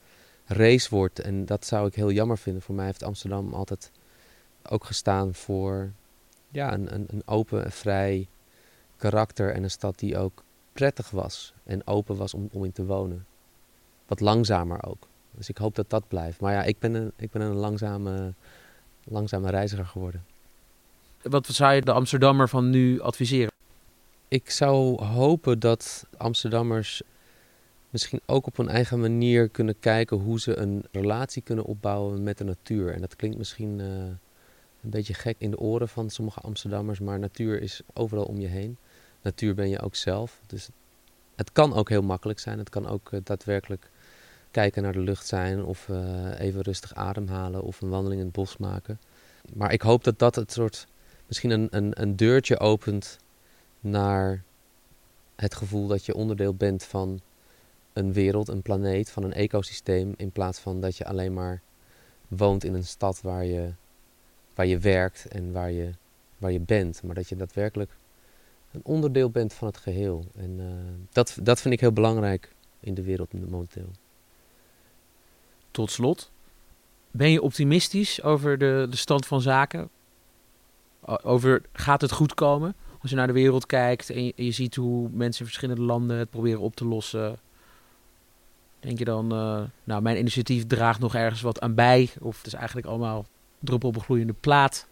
race 0.44 0.90
wordt. 0.90 1.20
En 1.20 1.44
dat 1.44 1.66
zou 1.66 1.86
ik 1.86 1.94
heel 1.94 2.12
jammer 2.12 2.38
vinden. 2.38 2.62
Voor 2.62 2.74
mij 2.74 2.86
heeft 2.86 3.02
Amsterdam 3.02 3.54
altijd 3.54 3.90
ook 4.70 4.84
gestaan 4.84 5.34
voor 5.34 5.92
ja, 6.50 6.72
een, 6.72 6.94
een, 6.94 7.06
een 7.10 7.22
open 7.24 7.64
en 7.64 7.72
vrij 7.72 8.28
karakter 8.96 9.54
en 9.54 9.62
een 9.62 9.70
stad 9.70 9.98
die 9.98 10.18
ook 10.18 10.42
prettig 10.72 11.10
was 11.10 11.52
en 11.64 11.86
open 11.86 12.16
was 12.16 12.34
om, 12.34 12.48
om 12.52 12.64
in 12.64 12.72
te 12.72 12.84
wonen. 12.84 13.26
Wat 14.06 14.20
langzamer 14.20 14.84
ook. 14.84 15.06
Dus 15.30 15.48
ik 15.48 15.56
hoop 15.56 15.74
dat 15.74 15.90
dat 15.90 16.08
blijft. 16.08 16.40
Maar 16.40 16.52
ja, 16.52 16.62
ik 16.62 16.78
ben 16.78 16.94
een, 16.94 17.12
ik 17.16 17.30
ben 17.30 17.42
een 17.42 17.54
langzame, 17.54 18.34
langzame 19.04 19.50
reiziger 19.50 19.86
geworden. 19.86 20.24
Wat 21.22 21.46
zou 21.46 21.74
je 21.74 21.82
de 21.82 21.92
Amsterdammer 21.92 22.48
van 22.48 22.70
nu 22.70 23.00
adviseren? 23.00 23.52
Ik 24.28 24.50
zou 24.50 25.04
hopen 25.04 25.58
dat 25.58 26.06
Amsterdammers 26.16 27.02
misschien 27.90 28.20
ook 28.26 28.46
op 28.46 28.56
hun 28.56 28.68
eigen 28.68 29.00
manier 29.00 29.48
kunnen 29.48 29.78
kijken 29.80 30.16
hoe 30.16 30.40
ze 30.40 30.56
een 30.56 30.84
relatie 30.92 31.42
kunnen 31.42 31.64
opbouwen 31.64 32.22
met 32.22 32.38
de 32.38 32.44
natuur. 32.44 32.92
En 32.92 33.00
dat 33.00 33.16
klinkt 33.16 33.38
misschien 33.38 33.78
uh, 33.78 33.86
een 34.82 34.90
beetje 34.90 35.14
gek 35.14 35.36
in 35.38 35.50
de 35.50 35.58
oren 35.58 35.88
van 35.88 36.10
sommige 36.10 36.40
Amsterdammers, 36.40 37.00
maar 37.00 37.18
natuur 37.18 37.62
is 37.62 37.80
overal 37.92 38.24
om 38.24 38.38
je 38.38 38.46
heen. 38.46 38.76
Natuur 39.22 39.54
ben 39.54 39.68
je 39.68 39.80
ook 39.80 39.94
zelf. 39.94 40.40
Dus 40.46 40.68
het 41.36 41.52
kan 41.52 41.74
ook 41.74 41.88
heel 41.88 42.02
makkelijk 42.02 42.38
zijn. 42.38 42.58
Het 42.58 42.68
kan 42.68 42.86
ook 42.86 43.12
uh, 43.12 43.20
daadwerkelijk 43.24 43.90
kijken 44.50 44.82
naar 44.82 44.92
de 44.92 45.00
lucht 45.00 45.26
zijn 45.26 45.64
of 45.64 45.88
uh, 45.88 46.40
even 46.40 46.60
rustig 46.60 46.94
ademhalen 46.94 47.62
of 47.62 47.80
een 47.80 47.88
wandeling 47.88 48.20
in 48.20 48.26
het 48.26 48.36
bos 48.36 48.56
maken. 48.56 49.00
Maar 49.54 49.72
ik 49.72 49.82
hoop 49.82 50.04
dat 50.04 50.18
dat 50.18 50.34
het 50.34 50.52
soort 50.52 50.86
misschien 51.26 51.50
een, 51.50 51.68
een, 51.70 52.02
een 52.02 52.16
deurtje 52.16 52.58
opent 52.58 53.18
naar 53.80 54.42
het 55.36 55.54
gevoel 55.54 55.86
dat 55.86 56.06
je 56.06 56.14
onderdeel 56.14 56.54
bent 56.54 56.84
van 56.84 57.20
een 57.92 58.12
wereld, 58.12 58.48
een 58.48 58.62
planeet, 58.62 59.10
van 59.10 59.22
een 59.22 59.32
ecosysteem. 59.32 60.14
In 60.16 60.30
plaats 60.30 60.58
van 60.58 60.80
dat 60.80 60.96
je 60.96 61.04
alleen 61.04 61.34
maar 61.34 61.62
woont 62.28 62.64
in 62.64 62.74
een 62.74 62.86
stad 62.86 63.20
waar 63.20 63.44
je 63.44 63.72
waar 64.58 64.66
je 64.66 64.78
werkt 64.78 65.26
en 65.28 65.52
waar 65.52 65.70
je, 65.70 65.90
waar 66.38 66.52
je 66.52 66.60
bent. 66.60 67.02
Maar 67.02 67.14
dat 67.14 67.28
je 67.28 67.36
daadwerkelijk 67.36 67.90
een 68.72 68.80
onderdeel 68.84 69.30
bent 69.30 69.52
van 69.52 69.68
het 69.68 69.76
geheel. 69.76 70.24
En 70.36 70.58
uh, 70.58 70.66
dat, 71.12 71.38
dat 71.42 71.60
vind 71.60 71.74
ik 71.74 71.80
heel 71.80 71.92
belangrijk 71.92 72.54
in 72.80 72.94
de 72.94 73.02
wereld 73.02 73.50
momenteel. 73.50 73.90
Tot 75.70 75.90
slot, 75.90 76.30
ben 77.10 77.30
je 77.30 77.42
optimistisch 77.42 78.22
over 78.22 78.58
de, 78.58 78.86
de 78.90 78.96
stand 78.96 79.26
van 79.26 79.40
zaken? 79.40 79.88
Over 81.22 81.62
gaat 81.72 82.00
het 82.00 82.12
goed 82.12 82.34
komen? 82.34 82.74
Als 83.00 83.10
je 83.10 83.16
naar 83.16 83.26
de 83.26 83.32
wereld 83.32 83.66
kijkt 83.66 84.10
en 84.10 84.32
je, 84.36 84.50
ziet 84.50 84.74
hoe 84.74 85.08
mensen 85.12 85.40
in 85.40 85.46
verschillende 85.46 85.82
landen 85.82 86.16
het 86.16 86.30
proberen 86.30 86.60
op 86.60 86.76
te 86.76 86.84
lossen. 86.84 87.38
Denk 88.80 88.98
je 88.98 89.04
dan, 89.04 89.24
uh, 89.32 89.62
nou, 89.84 90.02
mijn 90.02 90.18
initiatief 90.18 90.66
draagt 90.66 91.00
nog 91.00 91.14
ergens 91.14 91.40
wat 91.40 91.60
aan 91.60 91.74
bij? 91.74 92.10
Of 92.20 92.36
het 92.36 92.46
is 92.46 92.54
eigenlijk 92.54 92.86
allemaal 92.86 93.26
druppel 93.58 93.88
op 93.88 93.94
een 93.94 94.02
gloeiende 94.02 94.34
plaat? 94.40 94.86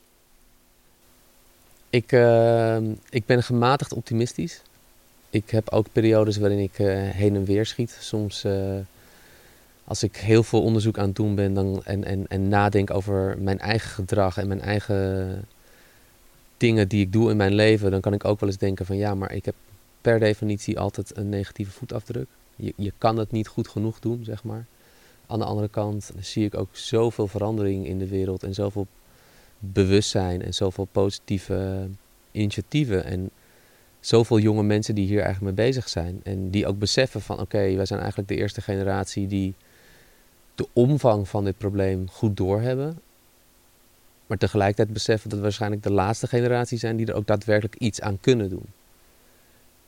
Ik, 1.90 2.12
uh, 2.12 2.76
ik 3.10 3.26
ben 3.26 3.42
gematigd 3.42 3.92
optimistisch. 3.92 4.62
Ik 5.30 5.50
heb 5.50 5.70
ook 5.70 5.86
periodes 5.92 6.36
waarin 6.36 6.58
ik 6.58 6.78
uh, 6.78 7.10
heen 7.10 7.34
en 7.34 7.44
weer 7.44 7.66
schiet. 7.66 7.98
Soms 8.00 8.44
uh, 8.44 8.78
als 9.84 10.02
ik 10.02 10.16
heel 10.16 10.42
veel 10.42 10.62
onderzoek 10.62 10.98
aan 10.98 11.06
het 11.06 11.16
doen 11.16 11.34
ben 11.34 11.54
dan, 11.54 11.84
en, 11.84 12.04
en, 12.04 12.24
en 12.28 12.48
nadenk 12.48 12.90
over 12.90 13.36
mijn 13.38 13.58
eigen 13.58 13.90
gedrag 13.90 14.38
en 14.38 14.48
mijn 14.48 14.60
eigen 14.60 15.44
dingen 16.56 16.88
die 16.88 17.00
ik 17.00 17.12
doe 17.12 17.30
in 17.30 17.36
mijn 17.36 17.54
leven, 17.54 17.90
dan 17.90 18.00
kan 18.00 18.12
ik 18.12 18.24
ook 18.24 18.40
wel 18.40 18.48
eens 18.48 18.58
denken 18.58 18.86
van 18.86 18.96
ja, 18.96 19.14
maar 19.14 19.32
ik 19.32 19.44
heb 19.44 19.54
per 20.00 20.18
definitie 20.18 20.78
altijd 20.78 21.16
een 21.16 21.28
negatieve 21.28 21.72
voetafdruk. 21.72 22.26
Je, 22.56 22.72
je 22.76 22.92
kan 22.98 23.16
het 23.16 23.30
niet 23.30 23.48
goed 23.48 23.68
genoeg 23.68 23.98
doen, 24.00 24.24
zeg 24.24 24.44
maar. 24.44 24.66
Aan 25.26 25.38
de 25.38 25.44
andere 25.44 25.68
kant 25.68 26.10
zie 26.20 26.44
ik 26.44 26.54
ook 26.54 26.76
zoveel 26.76 27.26
verandering 27.26 27.86
in 27.86 27.98
de 27.98 28.08
wereld 28.08 28.42
en 28.42 28.54
zoveel 28.54 28.86
bewustzijn 29.58 30.42
en 30.42 30.54
zoveel 30.54 30.88
positieve 30.92 31.88
initiatieven. 32.32 33.04
En 33.04 33.30
zoveel 34.00 34.38
jonge 34.38 34.62
mensen 34.62 34.94
die 34.94 35.06
hier 35.06 35.22
eigenlijk 35.22 35.56
mee 35.56 35.66
bezig 35.66 35.88
zijn. 35.88 36.20
En 36.22 36.50
die 36.50 36.66
ook 36.66 36.78
beseffen 36.78 37.20
van 37.20 37.40
oké, 37.40 37.74
wij 37.74 37.86
zijn 37.86 38.00
eigenlijk 38.00 38.28
de 38.28 38.36
eerste 38.36 38.60
generatie 38.60 39.26
die 39.26 39.54
de 40.54 40.68
omvang 40.72 41.28
van 41.28 41.44
dit 41.44 41.58
probleem 41.58 42.10
goed 42.10 42.36
doorhebben. 42.36 42.98
Maar 44.26 44.38
tegelijkertijd 44.38 44.92
beseffen 44.92 45.28
dat 45.28 45.38
we 45.38 45.44
waarschijnlijk 45.44 45.82
de 45.82 45.92
laatste 45.92 46.26
generatie 46.26 46.78
zijn 46.78 46.96
die 46.96 47.06
er 47.06 47.14
ook 47.14 47.26
daadwerkelijk 47.26 47.76
iets 47.78 48.00
aan 48.00 48.20
kunnen 48.20 48.50
doen. 48.50 48.66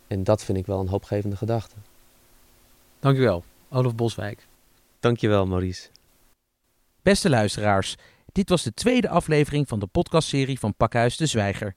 En 0.06 0.24
dat 0.24 0.44
vind 0.44 0.58
ik 0.58 0.66
wel 0.66 0.80
een 0.80 0.88
hoopgevende 0.88 1.36
gedachte. 1.36 1.74
Dankjewel, 3.00 3.44
Olaf 3.68 3.94
Boswijk. 3.94 4.46
Dankjewel, 5.00 5.46
Maurice. 5.46 5.88
Beste 7.02 7.30
luisteraars, 7.30 7.96
dit 8.32 8.48
was 8.48 8.62
de 8.62 8.74
tweede 8.74 9.08
aflevering 9.08 9.68
van 9.68 9.78
de 9.78 9.86
podcastserie 9.86 10.58
van 10.58 10.74
Pakhuis 10.74 11.16
de 11.16 11.26
Zwijger. 11.26 11.74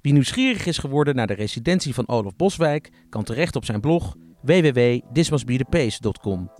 Wie 0.00 0.12
nieuwsgierig 0.12 0.66
is 0.66 0.78
geworden 0.78 1.14
naar 1.14 1.26
de 1.26 1.34
residentie 1.34 1.94
van 1.94 2.08
Olaf 2.08 2.36
Boswijk, 2.36 2.90
kan 3.08 3.24
terecht 3.24 3.56
op 3.56 3.64
zijn 3.64 3.80
blog 3.80 4.16
www.thismustbethepace.com. 4.42 6.50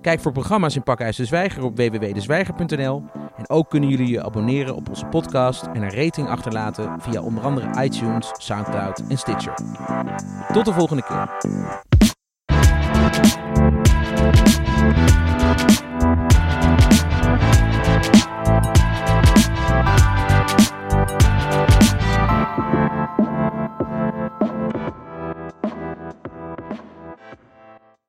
Kijk 0.00 0.20
voor 0.20 0.32
programma's 0.32 0.76
in 0.76 0.82
Pakhuis 0.82 1.16
de 1.16 1.24
Zwijger 1.24 1.62
op 1.62 1.76
www.dezwijger.nl. 1.76 3.04
En 3.36 3.48
ook 3.48 3.70
kunnen 3.70 3.88
jullie 3.88 4.08
je 4.08 4.22
abonneren 4.22 4.74
op 4.74 4.88
onze 4.88 5.06
podcast 5.06 5.62
en 5.62 5.82
een 5.82 5.90
rating 5.90 6.28
achterlaten 6.28 7.00
via 7.00 7.22
onder 7.22 7.44
andere 7.44 7.84
iTunes, 7.84 8.32
Soundcloud 8.38 9.02
en 9.08 9.18
Stitcher. 9.18 9.54
Tot 10.52 10.64
de 10.64 10.72
volgende 10.72 11.02
keer. 11.02 11.28